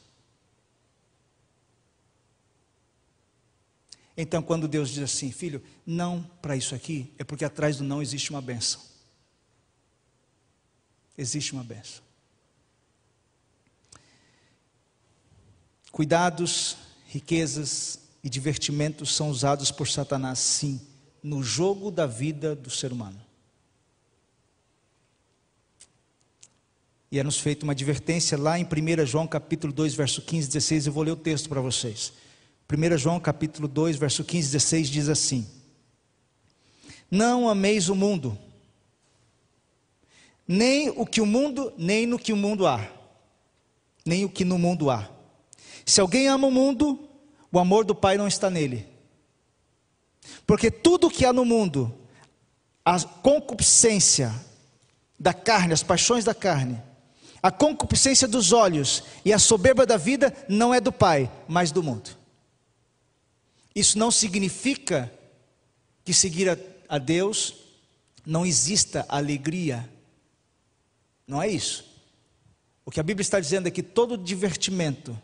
Então, 4.16 4.44
quando 4.44 4.68
Deus 4.68 4.92
diz 4.92 5.04
assim, 5.04 5.32
filho, 5.32 5.60
não 5.84 6.22
para 6.40 6.56
isso 6.56 6.76
aqui, 6.76 7.12
é 7.18 7.24
porque 7.24 7.44
atrás 7.44 7.78
do 7.78 7.84
não 7.84 8.00
existe 8.00 8.30
uma 8.30 8.44
benção. 8.44 8.80
Existe 11.18 11.52
uma 11.54 11.64
benção. 11.64 12.04
Cuidados, 15.92 16.78
riquezas 17.08 17.98
e 18.24 18.30
divertimentos 18.30 19.16
são 19.16 19.32
usados 19.32 19.72
por 19.72 19.88
Satanás, 19.88 20.38
sim, 20.38 20.80
no 21.24 21.42
jogo 21.42 21.90
da 21.90 22.06
vida 22.06 22.54
do 22.54 22.70
ser 22.70 22.92
humano. 22.92 23.20
E 27.10 27.20
é 27.20 27.24
nos 27.24 27.40
feita 27.40 27.64
uma 27.64 27.74
advertência 27.74 28.38
lá 28.38 28.60
em 28.60 28.66
1 28.66 29.06
João 29.06 29.28
capítulo 29.28 29.72
2, 29.72 29.94
verso 29.94 30.22
15 30.22 30.48
e 30.48 30.52
16, 30.52 30.88
eu 30.88 30.94
vou 30.94 31.04
ler 31.04 31.12
o 31.12 31.16
texto 31.16 31.48
para 31.48 31.62
vocês. 31.62 32.12
1 32.70 32.98
João 32.98 33.20
capítulo 33.20 33.68
2, 33.68 33.98
verso 33.98 34.24
15 34.24 34.48
e 34.48 34.52
16 34.52 34.90
diz 34.90 35.10
assim: 35.10 35.48
Não 37.10 37.48
ameis 37.48 37.88
o 37.88 37.96
mundo, 37.96 38.38
nem 40.48 40.90
o 40.90 41.06
que 41.06 41.22
o 41.22 41.26
mundo, 41.26 41.72
nem 41.78 42.06
no 42.06 42.20
que 42.20 42.34
o 42.34 42.38
mundo 42.38 42.66
há, 42.68 42.86
nem 44.06 44.26
o 44.26 44.30
que 44.30 44.44
no 44.44 44.58
mundo 44.58 44.90
há. 44.90 45.10
Se 45.86 46.02
alguém 46.02 46.28
ama 46.28 46.48
o 46.48 46.52
mundo, 46.52 47.08
o 47.52 47.60
amor 47.60 47.86
do 47.86 47.94
Pai 47.94 48.18
não 48.18 48.28
está 48.28 48.50
nele. 48.50 48.93
Porque 50.46 50.70
tudo 50.70 51.10
que 51.10 51.26
há 51.26 51.34
no 51.34 51.46
mundo, 51.46 51.94
a 52.84 53.00
concupiscência 53.00 54.34
da 55.20 55.34
carne, 55.34 55.74
as 55.74 55.84
paixões 55.84 56.24
da 56.24 56.34
carne, 56.34 56.82
a 57.42 57.52
concupiscência 57.52 58.28
dos 58.28 58.52
olhos 58.52 59.04
e 59.26 59.34
a 59.34 59.40
soberba 59.40 59.86
da 59.86 59.98
vida 59.98 60.34
não 60.48 60.74
é 60.74 60.80
do 60.80 60.92
Pai, 60.92 61.32
mas 61.48 61.72
do 61.72 61.84
mundo. 61.84 62.10
Isso 63.76 63.98
não 63.98 64.12
significa 64.12 65.12
que 66.06 66.14
seguir 66.14 66.50
a, 66.50 66.58
a 66.88 66.98
Deus 66.98 67.56
não 68.26 68.46
exista 68.46 69.06
alegria. 69.10 69.90
Não 71.28 71.42
é 71.42 71.50
isso. 71.50 71.86
O 72.86 72.92
que 72.92 73.00
a 73.00 73.04
Bíblia 73.04 73.24
está 73.24 73.40
dizendo 73.40 73.68
é 73.68 73.72
que 73.72 73.84
todo 73.84 74.18
divertimento 74.18 75.20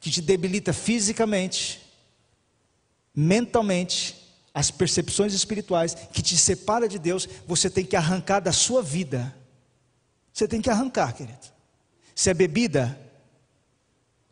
que 0.00 0.10
te 0.10 0.20
debilita 0.20 0.72
fisicamente, 0.72 1.80
mentalmente, 3.14 4.16
as 4.52 4.70
percepções 4.70 5.32
espirituais, 5.32 5.94
que 5.94 6.22
te 6.22 6.36
separa 6.36 6.88
de 6.88 6.98
Deus, 6.98 7.28
você 7.46 7.70
tem 7.70 7.84
que 7.84 7.96
arrancar 7.96 8.40
da 8.40 8.52
sua 8.52 8.82
vida 8.82 9.34
você 10.34 10.48
tem 10.48 10.60
que 10.60 10.68
arrancar, 10.68 11.14
querido. 11.14 11.38
Se 12.12 12.28
é 12.28 12.34
bebida 12.34 12.98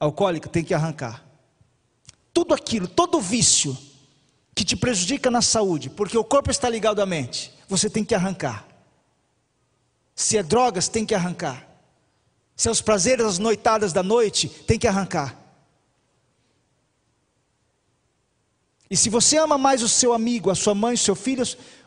alcoólica, 0.01 0.49
tem 0.49 0.65
que 0.65 0.75
arrancar. 0.75 1.25
Tudo 2.35 2.53
aquilo, 2.53 2.89
todo 2.89 3.21
vício 3.21 3.79
que 4.53 4.65
te 4.65 4.75
prejudica 4.75 5.31
na 5.31 5.41
saúde, 5.41 5.89
porque 5.89 6.19
o 6.19 6.25
corpo 6.25 6.51
está 6.51 6.69
ligado 6.69 7.01
à 7.01 7.07
mente, 7.07 7.55
você 7.69 7.89
tem 7.89 8.05
que 8.05 8.17
arrancar. 8.17 8.67
Se 10.13 10.37
é 10.37 10.43
drogas, 10.43 10.89
tem 10.89 11.07
que 11.07 11.15
arrancar. 11.15 11.69
Se 12.57 12.69
é 12.69 12.71
os 12.71 12.83
prazeres, 12.83 13.25
as 13.25 13.39
noitadas 13.39 13.93
da 13.93 14.03
noite, 14.03 14.49
tem 14.49 14.79
que 14.79 14.89
arrancar. 14.89 15.39
E 18.93 18.97
se 18.97 19.09
você 19.09 19.39
ama 19.39 19.57
mais 19.57 19.83
o 19.83 19.89
seu 19.89 20.13
amigo, 20.13 20.51
a 20.51 20.55
sua 20.55 20.75
mãe, 20.75 20.93
o 20.93 20.99
seu 20.99 21.15
filho, 21.15 21.43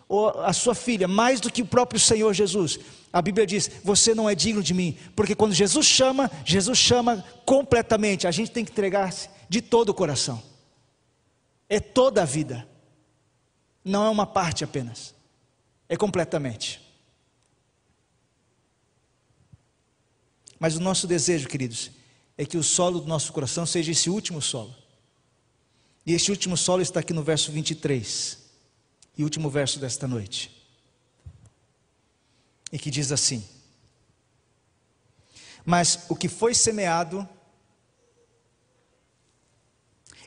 ou 0.09 0.27
a 0.41 0.51
sua 0.51 0.73
filha, 0.73 1.07
mais 1.07 1.39
do 1.39 1.51
que 1.51 1.61
o 1.61 1.65
próprio 1.65 1.99
Senhor 1.99 2.33
Jesus, 2.33 2.79
a 3.13 3.21
Bíblia 3.21 3.45
diz: 3.45 3.69
Você 3.83 4.15
não 4.15 4.27
é 4.27 4.33
digno 4.33 4.63
de 4.63 4.73
mim, 4.73 4.97
porque 5.15 5.35
quando 5.35 5.53
Jesus 5.53 5.85
chama, 5.85 6.31
Jesus 6.43 6.79
chama 6.79 7.23
completamente. 7.45 8.25
A 8.25 8.31
gente 8.31 8.49
tem 8.49 8.65
que 8.65 8.71
entregar-se 8.71 9.29
de 9.47 9.61
todo 9.61 9.89
o 9.89 9.93
coração, 9.93 10.41
é 11.69 11.79
toda 11.79 12.23
a 12.23 12.25
vida, 12.25 12.67
não 13.83 14.03
é 14.03 14.09
uma 14.09 14.25
parte 14.25 14.63
apenas, 14.63 15.13
é 15.87 15.95
completamente. 15.95 16.81
Mas 20.59 20.75
o 20.75 20.79
nosso 20.79 21.05
desejo, 21.05 21.47
queridos, 21.47 21.91
é 22.35 22.47
que 22.47 22.57
o 22.57 22.63
solo 22.63 22.99
do 22.99 23.07
nosso 23.07 23.31
coração 23.31 23.63
seja 23.63 23.91
esse 23.91 24.09
último 24.09 24.41
solo. 24.41 24.84
E 26.05 26.13
este 26.13 26.31
último 26.31 26.55
solo 26.55 26.81
está 26.81 26.99
aqui 26.99 27.13
no 27.13 27.23
verso 27.23 27.51
23, 27.51 28.37
e 29.17 29.23
último 29.23 29.49
verso 29.49 29.79
desta 29.79 30.07
noite 30.07 30.55
e 32.75 32.77
que 32.77 32.91
diz 32.91 33.09
assim: 33.11 33.47
Mas 35.63 36.05
o 36.09 36.15
que 36.15 36.27
foi 36.27 36.53
semeado 36.53 37.27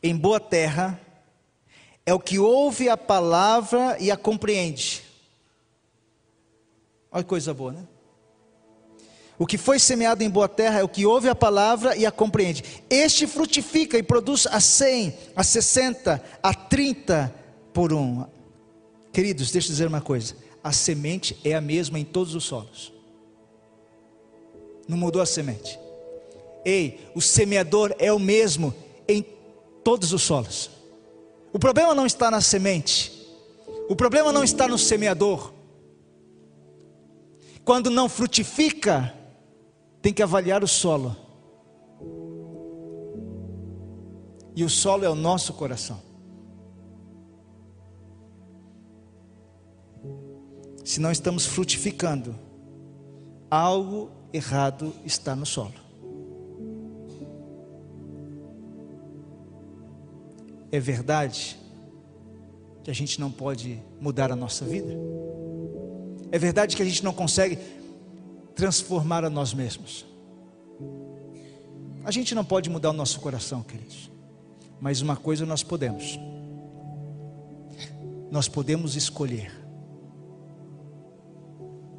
em 0.02 0.16
boa 0.16 0.40
terra 0.40 0.98
é 2.06 2.14
o 2.14 2.18
que 2.18 2.38
ouve 2.38 2.88
a 2.88 2.96
palavra 2.96 3.98
e 4.00 4.10
a 4.10 4.16
compreende. 4.16 5.04
Olha 7.10 7.22
que 7.22 7.28
coisa 7.28 7.52
boa, 7.52 7.72
né? 7.72 7.86
O 9.38 9.46
que 9.46 9.56
foi 9.56 9.78
semeado 9.78 10.24
em 10.24 10.28
boa 10.28 10.48
terra 10.48 10.80
é 10.80 10.82
o 10.82 10.88
que 10.88 11.06
ouve 11.06 11.28
a 11.28 11.34
palavra 11.34 11.96
e 11.96 12.04
a 12.04 12.10
compreende. 12.10 12.64
Este 12.90 13.24
frutifica 13.24 13.96
e 13.96 14.02
produz 14.02 14.48
a 14.48 14.58
100, 14.58 15.16
a 15.36 15.44
60, 15.44 16.22
a 16.42 16.54
30 16.54 17.32
por 17.72 17.92
um. 17.92 18.26
Queridos, 19.12 19.52
deixa 19.52 19.68
eu 19.68 19.72
dizer 19.72 19.86
uma 19.86 20.00
coisa. 20.00 20.34
a 20.62 20.72
semente 20.72 21.38
é 21.44 21.54
a 21.54 21.60
mesma 21.60 22.00
em 22.00 22.04
todos 22.04 22.34
os 22.34 22.42
solos. 22.42 22.92
Não 24.88 24.98
mudou 24.98 25.22
a 25.22 25.26
semente. 25.26 25.78
Ei, 26.64 27.08
o 27.14 27.20
semeador 27.20 27.94
é 27.98 28.12
o 28.12 28.18
mesmo 28.18 28.74
em 29.06 29.24
todos 29.84 30.12
os 30.12 30.22
solos. 30.22 30.68
O 31.52 31.58
problema 31.58 31.94
não 31.94 32.06
está 32.06 32.30
na 32.30 32.40
semente. 32.40 33.12
O 33.88 33.94
problema 33.94 34.32
não 34.32 34.42
está 34.42 34.66
no 34.66 34.76
semeador. 34.76 35.52
Quando 37.64 37.88
não 37.88 38.08
frutifica, 38.08 39.14
tem 40.00 40.12
que 40.12 40.22
avaliar 40.22 40.62
o 40.62 40.68
solo. 40.68 41.16
E 44.54 44.64
o 44.64 44.68
solo 44.68 45.04
é 45.04 45.08
o 45.08 45.14
nosso 45.14 45.52
coração. 45.52 46.00
Se 50.84 51.00
não 51.00 51.12
estamos 51.12 51.46
frutificando, 51.46 52.34
algo 53.50 54.10
errado 54.32 54.92
está 55.04 55.36
no 55.36 55.46
solo. 55.46 55.74
É 60.70 60.80
verdade 60.80 61.58
que 62.82 62.90
a 62.90 62.94
gente 62.94 63.20
não 63.20 63.30
pode 63.30 63.82
mudar 64.00 64.32
a 64.32 64.36
nossa 64.36 64.64
vida? 64.64 64.92
É 66.30 66.38
verdade 66.38 66.76
que 66.76 66.82
a 66.82 66.84
gente 66.84 67.02
não 67.04 67.12
consegue 67.12 67.58
transformar 68.58 69.24
a 69.24 69.30
nós 69.30 69.54
mesmos? 69.54 70.04
A 72.04 72.10
gente 72.10 72.34
não 72.34 72.44
pode 72.44 72.68
mudar 72.68 72.90
o 72.90 72.92
nosso 72.92 73.20
coração, 73.20 73.62
queridos. 73.62 74.10
Mas 74.80 75.00
uma 75.00 75.16
coisa 75.16 75.46
nós 75.46 75.62
podemos. 75.62 76.18
Nós 78.32 78.48
podemos 78.48 78.96
escolher 78.96 79.52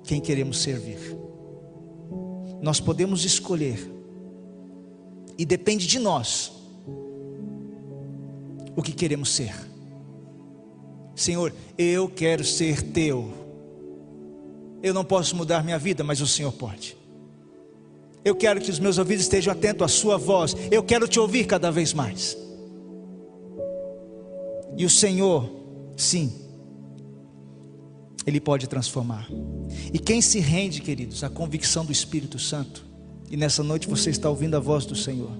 quem 0.03 0.19
queremos 0.19 0.59
servir. 0.59 0.99
Nós 2.61 2.81
podemos 2.81 3.23
escolher. 3.23 3.79
E 5.37 5.45
depende 5.45 5.87
de 5.87 5.97
nós 5.97 6.51
o 8.75 8.81
que 8.81 8.91
queremos 8.91 9.29
ser. 9.33 9.55
Senhor, 11.15 11.53
eu 11.77 12.09
quero 12.09 12.43
ser 12.43 12.81
teu. 12.81 13.48
Eu 14.81 14.93
não 14.93 15.03
posso 15.03 15.35
mudar 15.35 15.63
minha 15.63 15.77
vida, 15.77 16.03
mas 16.03 16.21
o 16.21 16.27
Senhor 16.27 16.51
pode. 16.51 16.97
Eu 18.23 18.35
quero 18.35 18.59
que 18.59 18.69
os 18.69 18.79
meus 18.79 18.97
ouvidos 18.97 19.23
estejam 19.23 19.51
atentos 19.51 19.83
à 19.83 19.87
Sua 19.87 20.17
voz. 20.17 20.55
Eu 20.69 20.83
quero 20.83 21.07
te 21.07 21.19
ouvir 21.19 21.45
cada 21.45 21.71
vez 21.71 21.93
mais. 21.93 22.37
E 24.77 24.85
o 24.85 24.89
Senhor, 24.89 25.49
sim, 25.97 26.33
Ele 28.25 28.39
pode 28.39 28.67
transformar. 28.67 29.27
E 29.93 29.99
quem 29.99 30.21
se 30.21 30.39
rende, 30.39 30.81
queridos, 30.81 31.23
à 31.23 31.29
convicção 31.29 31.85
do 31.85 31.91
Espírito 31.91 32.37
Santo, 32.37 32.85
e 33.29 33.37
nessa 33.37 33.63
noite 33.63 33.87
você 33.87 34.09
está 34.09 34.29
ouvindo 34.29 34.55
a 34.55 34.59
voz 34.59 34.85
do 34.85 34.95
Senhor, 34.95 35.31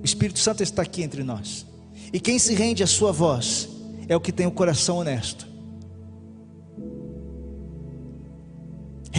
o 0.00 0.04
Espírito 0.04 0.38
Santo 0.38 0.62
está 0.62 0.82
aqui 0.82 1.02
entre 1.02 1.22
nós. 1.22 1.66
E 2.12 2.20
quem 2.20 2.38
se 2.38 2.54
rende 2.54 2.82
à 2.82 2.86
Sua 2.86 3.12
voz 3.12 3.68
é 4.06 4.16
o 4.16 4.20
que 4.20 4.32
tem 4.32 4.46
o 4.46 4.50
coração 4.50 4.98
honesto. 4.98 5.47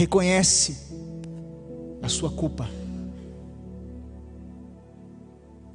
Reconhece 0.00 0.78
a 2.00 2.08
sua 2.08 2.30
culpa. 2.30 2.66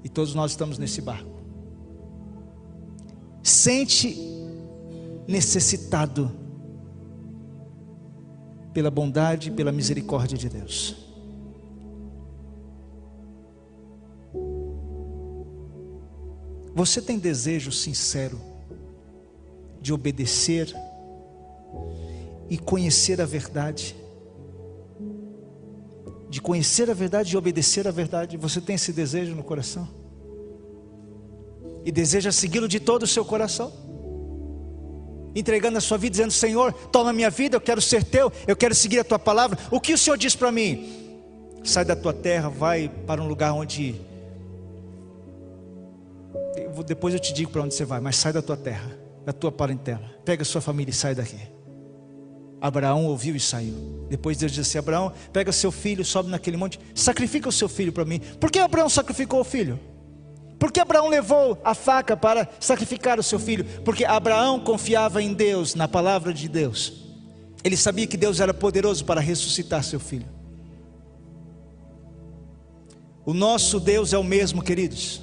E 0.04 0.10
todos 0.10 0.34
nós 0.34 0.50
estamos 0.50 0.80
nesse 0.80 1.00
barco. 1.00 1.44
Sente 3.44 4.18
necessitado 5.28 6.32
pela 8.74 8.90
bondade 8.90 9.50
e 9.50 9.52
pela 9.52 9.72
misericórdia 9.72 10.36
de 10.36 10.50
Deus. 10.50 10.96
Você 16.74 17.00
tem 17.00 17.20
desejo 17.20 17.72
sincero 17.72 18.42
de 19.80 19.94
obedecer 19.94 20.76
e 22.50 22.58
conhecer 22.58 23.22
a 23.22 23.26
verdade? 23.28 24.04
De 26.36 26.42
conhecer 26.42 26.92
a 26.92 26.94
verdade 26.94 27.34
e 27.34 27.38
obedecer 27.38 27.88
a 27.88 27.92
verdade, 27.92 28.36
você 28.36 28.60
tem 28.60 28.76
esse 28.76 28.92
desejo 28.92 29.34
no 29.34 29.42
coração? 29.42 29.88
E 31.86 31.94
deseja 31.94 32.30
segui-lo 32.30 32.68
de 32.68 32.78
todo 32.78 33.04
o 33.04 33.08
seu 33.08 33.24
coração? 33.24 33.72
Entregando 35.34 35.78
a 35.78 35.82
sua 35.82 35.98
vida, 35.98 36.12
dizendo: 36.12 36.34
Senhor, 36.34 36.74
toma 36.92 37.14
minha 37.14 37.30
vida, 37.30 37.56
eu 37.56 37.62
quero 37.62 37.82
ser 37.82 38.04
teu, 38.04 38.30
eu 38.46 38.54
quero 38.54 38.76
seguir 38.76 39.00
a 39.00 39.06
tua 39.06 39.18
palavra. 39.18 39.58
O 39.72 39.80
que 39.80 39.94
o 39.94 39.98
Senhor 39.98 40.18
diz 40.18 40.36
para 40.36 40.52
mim? 40.52 41.24
Sai 41.64 41.86
da 41.86 41.96
tua 41.96 42.12
terra, 42.12 42.50
vai 42.50 42.90
para 42.90 43.22
um 43.22 43.30
lugar 43.30 43.54
onde 43.54 43.96
depois 46.86 47.14
eu 47.14 47.20
te 47.22 47.34
digo 47.34 47.50
para 47.50 47.62
onde 47.62 47.74
você 47.74 47.86
vai, 47.86 48.02
mas 48.02 48.18
sai 48.18 48.34
da 48.34 48.42
tua 48.42 48.58
terra, 48.58 48.92
da 49.26 49.32
tua 49.32 49.54
parentela. 49.54 50.04
Pega 50.26 50.42
a 50.42 50.46
sua 50.46 50.60
família 50.60 50.92
e 50.92 50.94
sai 50.94 51.16
daqui. 51.16 51.55
Abraão 52.66 53.06
ouviu 53.06 53.36
e 53.36 53.40
saiu. 53.40 54.08
Depois 54.10 54.38
Deus 54.38 54.52
disse 54.52 54.76
Abraão, 54.76 55.14
pega 55.32 55.52
seu 55.52 55.72
filho, 55.72 56.04
sobe 56.04 56.32
naquele 56.32 56.58
monte, 56.58 56.80
sacrifica 56.96 57.48
o 57.48 57.52
seu 57.52 57.70
filho 57.70 57.94
para 57.94 58.04
mim. 58.04 58.20
Por 58.40 58.50
que 58.50 58.58
Abraão 58.58 58.90
sacrificou 58.90 59.42
o 59.42 59.44
filho? 59.44 59.80
Por 60.58 60.72
que 60.72 60.80
Abraão 60.80 61.08
levou 61.08 61.62
a 61.64 61.76
faca 61.76 62.18
para 62.18 62.50
sacrificar 62.60 63.20
o 63.20 63.24
seu 63.24 63.38
filho? 63.38 63.66
Porque 63.84 64.04
Abraão 64.04 64.60
confiava 64.60 65.22
em 65.22 65.32
Deus, 65.32 65.76
na 65.76 65.88
palavra 65.88 66.34
de 66.34 66.50
Deus. 66.50 67.06
Ele 67.64 67.78
sabia 67.78 68.08
que 68.08 68.18
Deus 68.18 68.40
era 68.40 68.54
poderoso 68.54 69.06
para 69.06 69.22
ressuscitar 69.22 69.84
seu 69.84 70.00
filho. 70.00 70.28
O 73.24 73.34
nosso 73.34 73.80
Deus 73.80 74.12
é 74.12 74.18
o 74.18 74.24
mesmo, 74.24 74.64
queridos. 74.64 75.22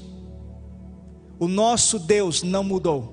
O 1.41 1.49
nosso 1.49 1.99
Deus 1.99 2.45
não 2.45 2.63
mudou. 2.63 3.12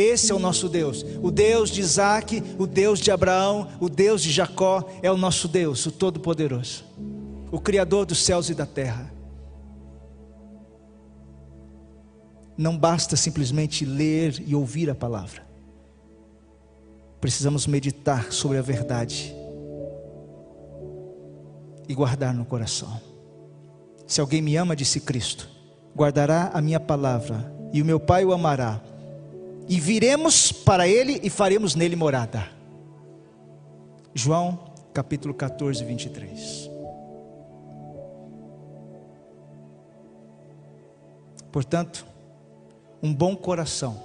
Esse 0.00 0.32
é 0.32 0.34
o 0.34 0.38
nosso 0.38 0.68
Deus. 0.68 1.04
O 1.22 1.30
Deus 1.30 1.70
de 1.70 1.80
Isaac, 1.80 2.42
o 2.58 2.66
Deus 2.66 2.98
de 2.98 3.10
Abraão, 3.10 3.68
o 3.78 3.88
Deus 3.88 4.22
de 4.22 4.30
Jacó 4.30 4.88
é 5.02 5.10
o 5.10 5.16
nosso 5.16 5.46
Deus, 5.46 5.84
o 5.84 5.92
Todo-Poderoso, 5.92 6.84
o 7.52 7.60
Criador 7.60 8.06
dos 8.06 8.24
céus 8.24 8.48
e 8.48 8.54
da 8.54 8.64
terra. 8.64 9.12
Não 12.56 12.78
basta 12.78 13.14
simplesmente 13.14 13.84
ler 13.84 14.42
e 14.46 14.54
ouvir 14.54 14.88
a 14.88 14.94
palavra, 14.94 15.46
precisamos 17.20 17.66
meditar 17.66 18.32
sobre 18.32 18.56
a 18.56 18.62
verdade 18.62 19.34
e 21.86 21.94
guardar 21.94 22.32
no 22.32 22.44
coração. 22.44 23.00
Se 24.06 24.20
alguém 24.20 24.40
me 24.40 24.56
ama, 24.56 24.74
disse 24.74 25.00
Cristo 25.00 25.60
guardará 25.94 26.50
a 26.54 26.62
minha 26.62 26.80
palavra, 26.80 27.52
e 27.72 27.82
o 27.82 27.84
meu 27.84 28.00
Pai 28.00 28.24
o 28.24 28.32
amará, 28.32 28.80
e 29.68 29.78
viremos 29.78 30.52
para 30.52 30.88
ele 30.88 31.20
e 31.22 31.30
faremos 31.30 31.74
nele 31.74 31.96
morada. 31.96 32.48
João 34.14 34.70
capítulo 34.92 35.32
14, 35.32 35.84
23. 35.84 36.70
Portanto, 41.52 42.06
um 43.02 43.12
bom 43.12 43.34
coração 43.34 44.02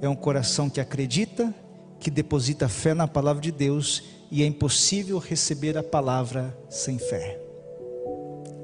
é 0.00 0.08
um 0.08 0.14
coração 0.14 0.68
que 0.68 0.80
acredita, 0.80 1.54
que 1.98 2.10
deposita 2.10 2.68
fé 2.68 2.94
na 2.94 3.08
palavra 3.08 3.42
de 3.42 3.50
Deus 3.50 4.02
e 4.30 4.42
é 4.42 4.46
impossível 4.46 5.18
receber 5.18 5.78
a 5.78 5.82
palavra 5.82 6.56
sem 6.68 6.98
fé. 6.98 7.40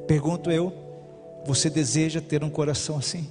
Pergunto 0.07 0.51
eu, 0.51 0.72
você 1.47 1.70
deseja 1.70 2.20
ter 2.20 2.45
um 2.45 2.51
coração 2.51 2.99
assim? 2.99 3.28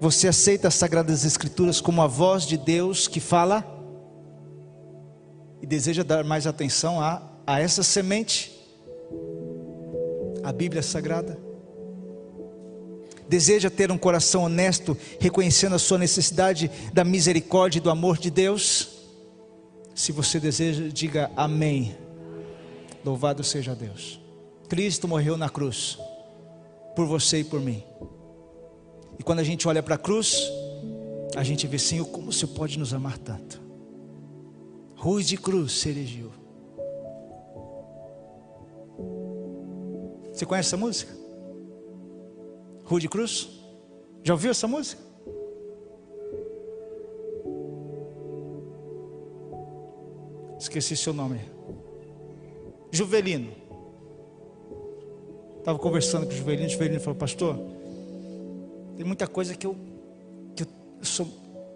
Você 0.00 0.28
aceita 0.28 0.68
as 0.68 0.74
Sagradas 0.74 1.24
Escrituras 1.24 1.80
como 1.80 2.00
a 2.00 2.06
voz 2.06 2.44
de 2.44 2.56
Deus 2.56 3.08
que 3.08 3.18
fala? 3.18 3.66
E 5.60 5.66
deseja 5.66 6.04
dar 6.04 6.24
mais 6.24 6.46
atenção 6.46 7.00
a, 7.00 7.20
a 7.44 7.60
essa 7.60 7.82
semente? 7.82 8.56
A 10.44 10.52
Bíblia 10.52 10.82
Sagrada? 10.82 11.38
Deseja 13.28 13.68
ter 13.68 13.90
um 13.90 13.98
coração 13.98 14.44
honesto, 14.44 14.96
reconhecendo 15.18 15.74
a 15.74 15.78
sua 15.78 15.98
necessidade 15.98 16.70
da 16.94 17.04
misericórdia 17.04 17.78
e 17.78 17.82
do 17.82 17.90
amor 17.90 18.18
de 18.18 18.30
Deus? 18.30 18.98
Se 19.94 20.12
você 20.12 20.38
deseja, 20.38 20.88
diga 20.92 21.28
amém. 21.36 21.96
Louvado 23.04 23.42
seja 23.42 23.74
Deus. 23.74 24.20
Cristo 24.68 25.08
morreu 25.08 25.36
na 25.36 25.48
cruz, 25.48 25.98
por 26.94 27.06
você 27.06 27.40
e 27.40 27.44
por 27.44 27.60
mim. 27.60 27.82
E 29.18 29.22
quando 29.22 29.40
a 29.40 29.44
gente 29.44 29.66
olha 29.66 29.82
para 29.82 29.96
a 29.96 29.98
cruz, 29.98 30.50
a 31.34 31.42
gente 31.42 31.66
vê, 31.66 31.78
Senhor, 31.78 32.06
como 32.06 32.28
o 32.28 32.32
Senhor 32.32 32.54
pode 32.54 32.78
nos 32.78 32.94
amar 32.94 33.18
tanto? 33.18 33.60
Ruiz 34.96 35.28
de 35.28 35.36
Cruz 35.36 35.72
se. 35.72 36.32
Você 40.32 40.46
conhece 40.46 40.68
essa 40.68 40.76
música? 40.76 41.12
Ruiz 42.84 43.02
de 43.02 43.08
Cruz? 43.08 43.48
Já 44.22 44.34
ouviu 44.34 44.50
essa 44.50 44.68
música? 44.68 45.02
Esqueci 50.58 50.96
seu 50.96 51.12
nome. 51.12 51.40
Juvelino. 52.90 53.52
Estava 55.58 55.78
conversando 55.78 56.26
com 56.26 56.32
o 56.32 56.36
Juvelino, 56.36 56.66
o 56.66 56.70
Juvelino 56.70 57.00
falou, 57.00 57.18
pastor, 57.18 57.58
tem 58.98 59.06
muita 59.06 59.28
coisa 59.28 59.54
que 59.54 59.64
eu, 59.64 59.76
que 60.56 60.64
eu 60.64 60.68
sou 61.02 61.28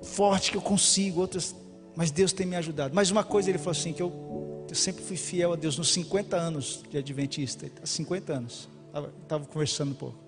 forte, 0.03 0.51
que 0.51 0.57
eu 0.57 0.61
consigo, 0.61 1.21
outras, 1.21 1.55
mas 1.95 2.11
Deus 2.11 2.33
tem 2.33 2.45
me 2.45 2.57
ajudado. 2.57 2.93
Mas 2.93 3.13
uma 3.13 3.23
coisa 3.23 3.49
ele 3.49 3.59
falou 3.59 3.71
assim, 3.71 3.93
que 3.93 4.03
eu, 4.03 4.67
eu 4.69 4.75
sempre 4.75 5.05
fui 5.05 5.17
fiel 5.17 5.53
a 5.53 5.57
Deus 5.57 5.79
nos 5.79 5.93
50 5.93 6.37
anos 6.37 6.83
de 6.91 6.99
Adventista, 6.99 7.71
50 7.85 8.33
anos. 8.33 8.69
Estava 9.23 9.47
conversando 9.47 9.93
um 9.93 9.95
pouco. 9.95 10.19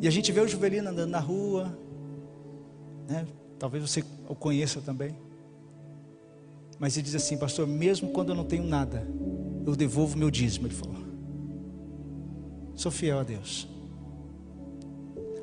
E 0.00 0.06
a 0.06 0.10
gente 0.10 0.30
vê 0.30 0.38
o 0.38 0.46
Juvelino 0.46 0.88
andando 0.88 1.10
na 1.10 1.18
rua, 1.18 1.76
né? 3.08 3.26
talvez 3.58 3.82
você 3.82 4.04
o 4.28 4.36
conheça 4.36 4.80
também. 4.80 5.16
Mas 6.78 6.96
ele 6.96 7.02
diz 7.02 7.16
assim, 7.16 7.36
pastor, 7.36 7.66
mesmo 7.66 8.10
quando 8.12 8.28
eu 8.28 8.36
não 8.36 8.44
tenho 8.44 8.62
nada, 8.62 9.04
eu 9.66 9.74
devolvo 9.74 10.16
meu 10.16 10.30
dízimo, 10.30 10.68
ele 10.68 10.74
falou. 10.74 10.94
Sou 12.76 12.92
fiel 12.92 13.18
a 13.18 13.24
Deus. 13.24 13.74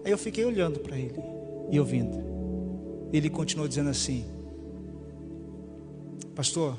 Aí 0.04 0.12
eu 0.12 0.18
fiquei 0.18 0.44
olhando 0.44 0.80
para 0.80 0.98
ele 0.98 1.20
e 1.72 1.80
ouvindo. 1.80 2.18
Ele 3.12 3.30
continuou 3.30 3.68
dizendo 3.68 3.90
assim: 3.90 4.26
Pastor, 6.36 6.78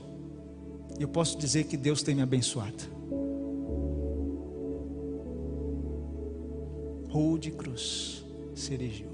eu 0.99 1.09
posso 1.09 1.39
dizer 1.39 1.65
que 1.65 1.77
Deus 1.77 2.03
tem 2.03 2.15
me 2.15 2.23
abençoado. 2.23 2.95
Rua 7.09 7.39
de 7.39 7.51
cruz 7.51 8.25
se 8.55 8.75
erigiu. 8.75 9.09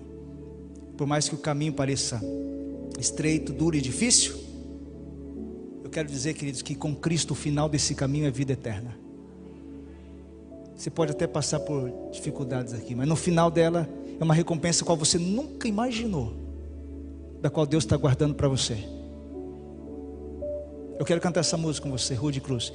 Por 0.97 1.07
mais 1.07 1.29
que 1.29 1.35
o 1.35 1.39
caminho 1.39 1.73
pareça 1.73 2.21
estreito, 2.99 3.53
duro 3.53 3.77
e 3.77 3.81
difícil, 3.81 4.37
eu 5.85 5.91
quero 5.91 6.09
dizer, 6.09 6.35
queridos, 6.35 6.63
que 6.63 6.75
com 6.75 6.95
Cristo 6.95 7.33
o 7.33 7.35
final 7.35 7.69
desse 7.69 7.95
caminho 7.95 8.27
é 8.27 8.31
vida 8.31 8.53
eterna. 8.53 8.97
Você 10.77 10.89
pode 10.89 11.13
até 11.13 11.27
passar 11.27 11.61
por 11.61 11.93
dificuldades 12.11 12.73
aqui, 12.73 12.95
mas 12.95 13.07
no 13.07 13.17
final 13.17 13.51
dela 13.51 13.89
é 14.21 14.25
uma 14.25 14.35
recompensa 14.35 14.85
qual 14.85 14.99
você 14.99 15.19
nunca 15.19 15.67
imaginou, 15.67 16.35
da 17.41 17.49
qual 17.49 17.65
Deus 17.65 17.85
está 17.85 17.97
guardando 17.97 18.35
para 18.35 18.47
você. 18.47 18.77
Eu 20.99 21.07
quero 21.07 21.23
cantar 21.23 21.41
essa 21.41 21.57
música 21.57 21.89
com 21.89 21.91
você, 21.91 22.13
Rude 22.13 22.43
Cruz. 22.43 22.71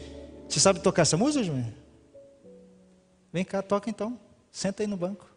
Você 0.49 0.59
sabe 0.59 0.79
tocar 0.79 1.03
essa 1.03 1.15
música, 1.15 1.43
Júnior? 1.43 1.71
Vem 3.31 3.45
cá, 3.45 3.61
toca 3.61 3.91
então. 3.91 4.19
Senta 4.51 4.81
aí 4.81 4.87
no 4.87 4.97
banco. 4.97 5.29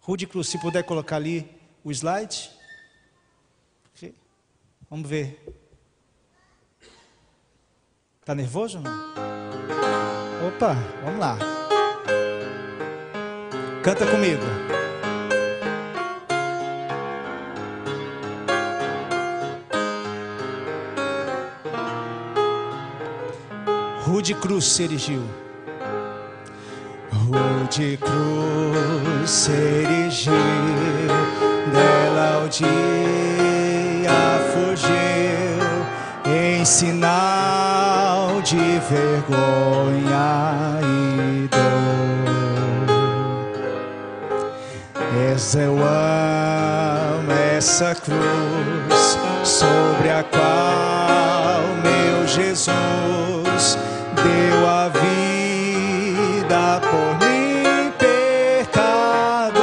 Rude 0.00 0.26
Cruz, 0.26 0.48
se 0.48 0.58
puder 0.58 0.82
colocar 0.82 1.16
ali 1.16 1.46
o 1.84 1.90
slide. 1.92 2.50
Vamos 4.88 5.08
ver. 5.08 5.44
Tá 8.24 8.34
nervoso 8.34 8.80
não? 8.80 8.90
Opa, 10.48 10.74
vamos 11.04 11.20
lá. 11.20 11.53
Canta 13.84 14.06
comigo. 14.06 14.42
Rude 24.06 24.34
Cruz 24.36 24.80
erigiu. 24.80 25.22
Rude 27.12 27.98
Cruz 27.98 29.50
erigiu. 29.50 30.32
Dela 31.70 32.42
o 32.42 32.48
dia 32.48 32.94
em 36.64 36.64
sinal 36.64 38.40
de 38.40 38.56
vergonha 38.88 40.80
e 40.82 41.43
Essa 45.34 45.58
eu 45.58 45.76
amo 45.78 47.32
essa 47.56 47.92
cruz 47.96 49.18
sobre 49.42 50.08
a 50.08 50.22
qual 50.22 51.60
meu 51.82 52.24
Jesus 52.24 53.76
deu 54.14 54.68
a 54.68 54.88
vida 54.90 56.80
por 56.82 57.18
mim, 57.26 57.92
pecador. 57.98 59.58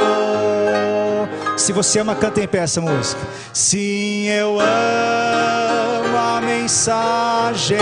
Se 1.56 1.72
você 1.72 2.00
ama, 2.00 2.14
canta 2.14 2.42
em 2.42 2.46
pé 2.46 2.58
essa 2.58 2.82
música. 2.82 3.22
Sim, 3.54 4.26
eu 4.26 4.60
amo 4.60 6.18
a 6.18 6.38
mensagem 6.42 7.78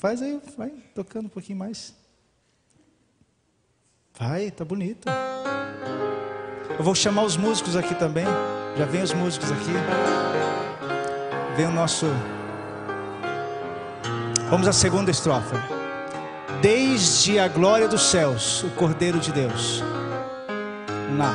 Faz 0.00 0.20
aí, 0.22 0.40
vai 0.56 0.72
tocando 0.94 1.26
um 1.26 1.28
pouquinho 1.28 1.58
mais. 1.58 1.94
Vai, 4.18 4.50
tá 4.50 4.64
bonito. 4.64 5.06
Eu 6.78 6.82
vou 6.82 6.94
chamar 6.94 7.24
os 7.24 7.36
músicos 7.36 7.76
aqui 7.76 7.94
também. 7.94 8.24
Já 8.78 8.86
vem 8.86 9.02
os 9.02 9.12
músicos 9.12 9.52
aqui. 9.52 9.74
Vem 11.54 11.66
o 11.66 11.70
nosso. 11.70 12.06
Vamos 14.48 14.66
à 14.66 14.72
segunda 14.72 15.10
estrofe. 15.10 15.54
Desde 16.62 17.38
a 17.38 17.46
glória 17.46 17.86
dos 17.86 18.04
céus, 18.04 18.62
o 18.62 18.70
Cordeiro 18.70 19.20
de 19.20 19.30
Deus. 19.32 19.82
Lá. 21.18 21.34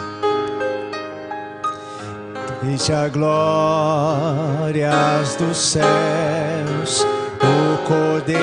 Desde 2.64 2.94
a 2.94 3.08
glórias 3.10 3.36
dos 5.36 5.56
céus, 5.56 5.86
Cordeiro 7.86 8.36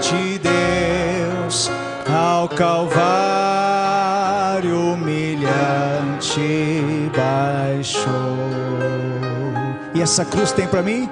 de 0.00 0.40
Deus, 0.40 1.70
ao 2.12 2.48
Calvário 2.48 3.36
humilhante 4.94 7.08
baixou. 7.16 8.10
E 9.94 10.02
essa 10.02 10.24
cruz 10.24 10.50
tem 10.50 10.66
para 10.66 10.82
mim? 10.82 11.08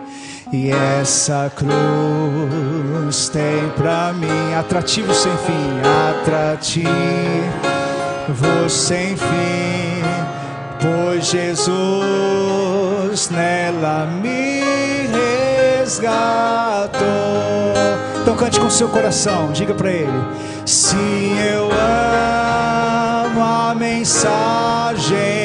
E 0.53 0.73
essa 0.73 1.53
cruz 1.55 3.29
tem 3.29 3.69
para 3.77 4.13
mim 4.13 4.55
atrativo 4.59 5.15
sem 5.15 5.37
fim, 5.37 5.81
atrativo 6.21 6.89
sem 8.69 9.17
fim, 9.17 10.03
pois 10.81 11.27
Jesus 11.27 13.31
nela 13.31 14.07
me 14.21 14.94
resgatou. 15.85 17.03
Então 18.23 18.35
cante 18.35 18.59
com 18.59 18.71
seu 18.71 18.89
coração, 18.89 19.53
diga 19.53 19.75
para 19.75 19.91
ele: 19.91 20.25
Sim, 20.65 21.39
eu 21.39 21.69
amo 21.71 23.43
a 23.43 23.75
mensagem 23.75 25.44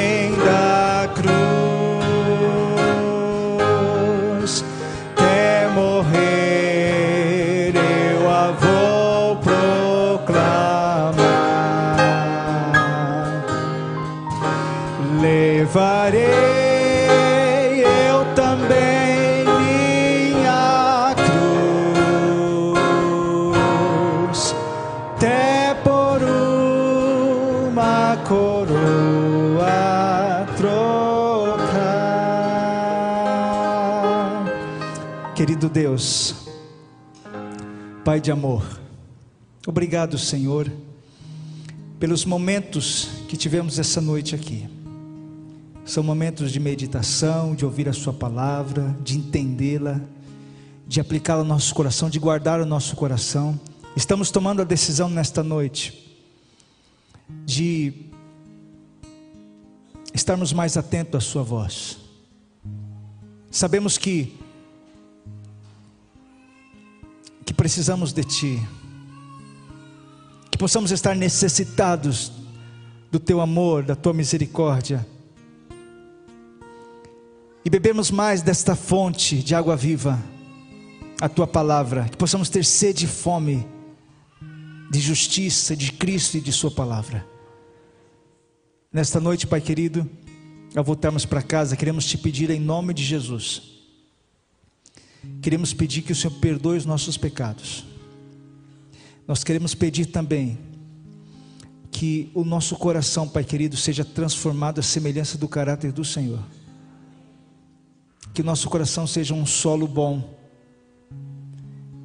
Deus, 35.70 36.36
Pai 38.04 38.20
de 38.20 38.32
amor, 38.32 38.66
obrigado, 39.68 40.18
Senhor, 40.18 40.72
pelos 42.00 42.26
momentos 42.26 43.08
que 43.28 43.38
tivemos 43.38 43.78
essa 43.78 44.02
noite 44.02 44.34
aqui. 44.34 44.68
São 45.86 46.02
momentos 46.02 46.52
de 46.52 46.60
meditação, 46.60 47.54
de 47.54 47.66
ouvir 47.66 47.88
a 47.88 47.94
Sua 47.94 48.12
palavra, 48.12 48.98
de 49.04 49.16
entendê-la, 49.18 50.02
de 50.88 51.00
aplicá-la 51.00 51.42
ao 51.42 51.48
nosso 51.48 51.76
coração, 51.76 52.10
de 52.10 52.18
guardar 52.18 52.60
o 52.60 52.66
nosso 52.66 52.96
coração. 52.96 53.60
Estamos 53.96 54.32
tomando 54.32 54.64
a 54.64 54.66
decisão 54.66 55.08
nesta 55.08 55.44
noite 55.44 56.18
de 57.46 57.94
estarmos 60.16 60.52
mais 60.52 60.78
atentos 60.78 61.16
à 61.16 61.22
Sua 61.22 61.44
voz. 61.44 62.00
Sabemos 63.52 64.00
que 64.00 64.39
que 67.50 67.54
precisamos 67.56 68.14
de 68.14 68.24
Ti, 68.24 68.62
que 70.52 70.58
possamos 70.60 70.92
estar 70.92 71.16
necessitados 71.16 72.32
do 73.10 73.20
Teu 73.20 73.42
amor, 73.42 73.82
da 73.82 73.96
Tua 73.96 74.14
misericórdia, 74.14 75.04
e 77.66 77.70
bebermos 77.72 78.12
mais 78.12 78.44
desta 78.44 78.76
fonte 78.76 79.42
de 79.42 79.56
água 79.56 79.76
viva, 79.76 80.24
a 81.20 81.28
Tua 81.28 81.48
palavra, 81.48 82.08
que 82.08 82.18
possamos 82.18 82.50
ter 82.50 82.64
sede 82.64 83.06
e 83.06 83.08
fome 83.08 83.68
de 84.92 85.00
justiça, 85.00 85.76
de 85.76 85.92
Cristo 85.92 86.38
e 86.38 86.42
de 86.42 86.52
Sua 86.52 86.70
palavra. 86.70 87.26
Nesta 88.94 89.20
noite, 89.20 89.48
Pai 89.48 89.60
querido, 89.60 90.08
ao 90.76 90.84
voltarmos 90.84 91.26
para 91.26 91.42
casa, 91.42 91.76
queremos 91.76 92.06
te 92.06 92.16
pedir 92.16 92.52
em 92.52 92.60
nome 92.60 92.94
de 92.94 93.04
Jesus 93.04 93.79
Queremos 95.42 95.74
pedir 95.74 96.02
que 96.02 96.12
o 96.12 96.16
Senhor 96.16 96.34
perdoe 96.40 96.78
os 96.78 96.86
nossos 96.86 97.18
pecados. 97.18 97.86
Nós 99.28 99.44
queremos 99.44 99.76
pedir 99.76 100.08
também 100.08 100.58
que 101.92 102.32
o 102.34 102.44
nosso 102.44 102.76
coração, 102.76 103.28
Pai 103.28 103.44
querido, 103.44 103.76
seja 103.76 104.06
transformado 104.06 104.80
à 104.80 104.84
semelhança 104.84 105.38
do 105.38 105.48
caráter 105.48 105.92
do 105.92 106.06
Senhor. 106.06 106.40
Que 108.34 108.42
o 108.42 108.46
nosso 108.46 108.70
coração 108.70 109.06
seja 109.06 109.34
um 109.34 109.46
solo 109.46 109.88
bom. 109.88 110.38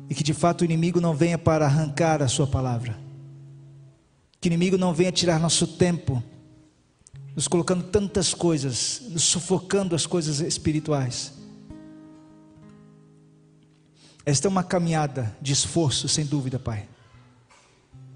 E 0.08 0.14
que 0.14 0.22
de 0.22 0.34
fato 0.34 0.62
o 0.62 0.64
inimigo 0.64 1.00
não 1.00 1.14
venha 1.14 1.38
para 1.38 1.64
arrancar 1.64 2.22
a 2.22 2.28
Sua 2.28 2.46
palavra. 2.46 2.98
Que 4.40 4.48
o 4.48 4.50
inimigo 4.50 4.76
não 4.76 4.92
venha 4.92 5.12
tirar 5.12 5.38
nosso 5.38 5.66
tempo, 5.66 6.22
nos 7.34 7.48
colocando 7.48 7.84
tantas 7.84 8.34
coisas, 8.34 9.02
nos 9.08 9.24
sufocando 9.24 9.94
as 9.94 10.06
coisas 10.06 10.40
espirituais 10.40 11.43
esta 14.26 14.48
é 14.48 14.50
uma 14.50 14.64
caminhada 14.64 15.36
de 15.40 15.52
esforço, 15.52 16.08
sem 16.08 16.24
dúvida, 16.24 16.58
Pai. 16.58 16.88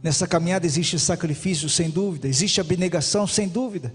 Nessa 0.03 0.27
caminhada 0.27 0.65
existe 0.65 0.99
sacrifício, 0.99 1.69
sem 1.69 1.91
dúvida, 1.91 2.27
existe 2.27 2.61
abnegação, 2.61 3.27
sem 3.27 3.49
dúvida. 3.49 3.95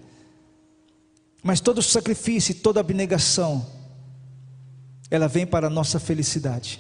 Mas 1.42 1.60
todo 1.60 1.82
sacrifício 1.82 2.52
e 2.52 2.56
toda 2.56 2.80
abnegação, 2.80 3.66
ela 5.10 5.28
vem 5.28 5.46
para 5.46 5.68
a 5.68 5.70
nossa 5.70 6.00
felicidade, 6.00 6.80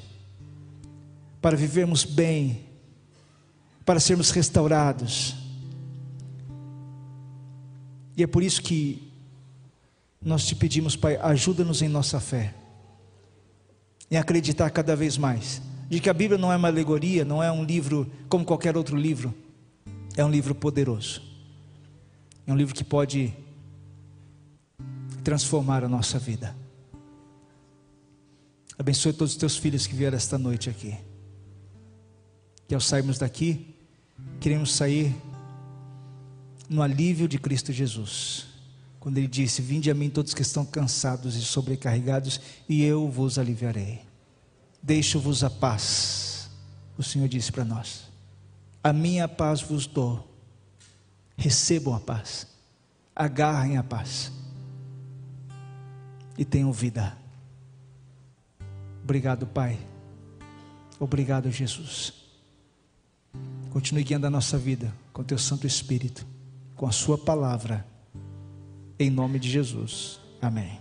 para 1.41 1.57
vivermos 1.57 2.05
bem, 2.05 2.65
para 3.84 3.99
sermos 3.99 4.29
restaurados. 4.29 5.36
E 8.15 8.21
é 8.21 8.27
por 8.27 8.43
isso 8.43 8.61
que 8.61 9.11
nós 10.21 10.45
te 10.45 10.55
pedimos, 10.55 10.95
Pai, 10.95 11.17
ajuda-nos 11.17 11.81
em 11.81 11.89
nossa 11.89 12.19
fé 12.19 12.53
em 14.14 14.18
acreditar 14.18 14.70
cada 14.70 14.95
vez 14.95 15.18
mais 15.18 15.59
de 15.89 15.99
que 15.99 16.07
a 16.07 16.14
Bíblia 16.14 16.38
não 16.38 16.53
é 16.53 16.55
uma 16.55 16.68
alegoria, 16.68 17.26
não 17.26 17.41
é 17.41 17.51
um 17.51 17.64
livro 17.64 18.11
como 18.30 18.45
qualquer 18.45 18.78
outro 18.78 18.95
livro, 18.95 19.34
é 20.16 20.24
um 20.24 20.30
livro 20.30 20.53
poderoso, 20.53 21.20
é 22.45 22.53
um 22.53 22.55
livro 22.55 22.76
que 22.76 22.84
pode 22.84 23.34
transformar 25.24 25.84
a 25.84 25.89
nossa 25.89 26.20
vida. 26.20 26.55
Abençoe 28.78 29.14
todos 29.14 29.34
os 29.34 29.38
teus 29.38 29.57
filhos 29.57 29.88
que 29.88 29.95
vieram 29.95 30.16
esta 30.16 30.38
noite 30.38 30.70
aqui. 30.70 30.95
Que 32.68 32.76
ao 32.76 32.82
sairmos 32.82 33.18
daqui, 33.18 33.74
queremos 34.39 34.74
sair 34.74 35.16
no 36.70 36.84
alívio 36.84 37.28
de 37.28 37.39
Cristo 37.39 37.74
Jesus 37.74 38.53
quando 39.04 39.18
ele 39.18 39.28
disse: 39.28 39.62
Vinde 39.62 39.91
a 39.91 39.93
mim 39.93 40.10
todos 40.10 40.34
que 40.34 40.41
estão 40.41 40.66
cansados 40.66 41.36
e 41.36 41.41
sobrecarregados, 41.41 42.39
e 42.70 42.86
eu 42.86 43.12
vos 43.12 43.38
aliviarei. 43.38 43.99
Deixo-vos 44.82 45.43
a 45.43 45.49
paz. 45.49 46.49
O 46.97 47.04
Senhor 47.04 47.28
disse 47.28 47.51
para 47.51 47.66
nós: 47.66 48.04
A 48.82 48.93
minha 48.93 49.28
paz 49.28 49.62
vos 49.62 49.86
dou. 49.86 50.26
Recebam 51.36 51.93
a 51.93 51.99
paz. 51.99 52.47
Agarrem 53.14 53.76
a 53.76 53.84
paz. 53.84 54.32
E 56.38 56.45
tenham 56.45 56.72
vida. 56.72 57.18
Obrigado, 59.04 59.45
Pai. 59.45 59.78
Obrigado, 60.97 61.51
Jesus. 61.51 62.14
Continue 63.70 64.06
guiando 64.06 64.28
a 64.28 64.30
nossa 64.30 64.58
vida 64.58 64.95
com 65.12 65.26
Teu 65.26 65.38
Santo 65.38 65.68
Espírito, 65.68 66.26
com 66.74 66.88
a 66.88 66.91
Sua 66.93 67.18
palavra 67.18 67.91
em 69.00 69.10
nome 69.10 69.39
de 69.39 69.50
Jesus. 69.50 70.20
Amém. 70.41 70.80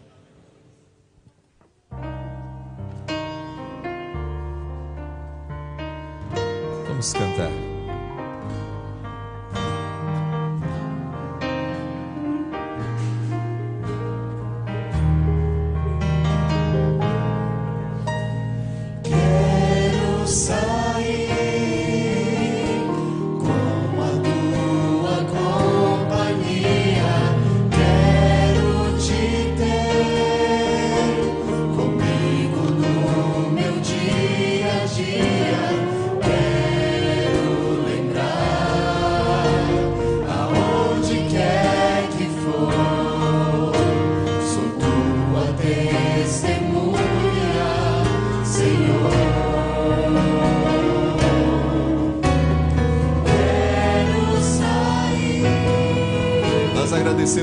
Vamos 6.88 7.12
cantar. 7.12 7.71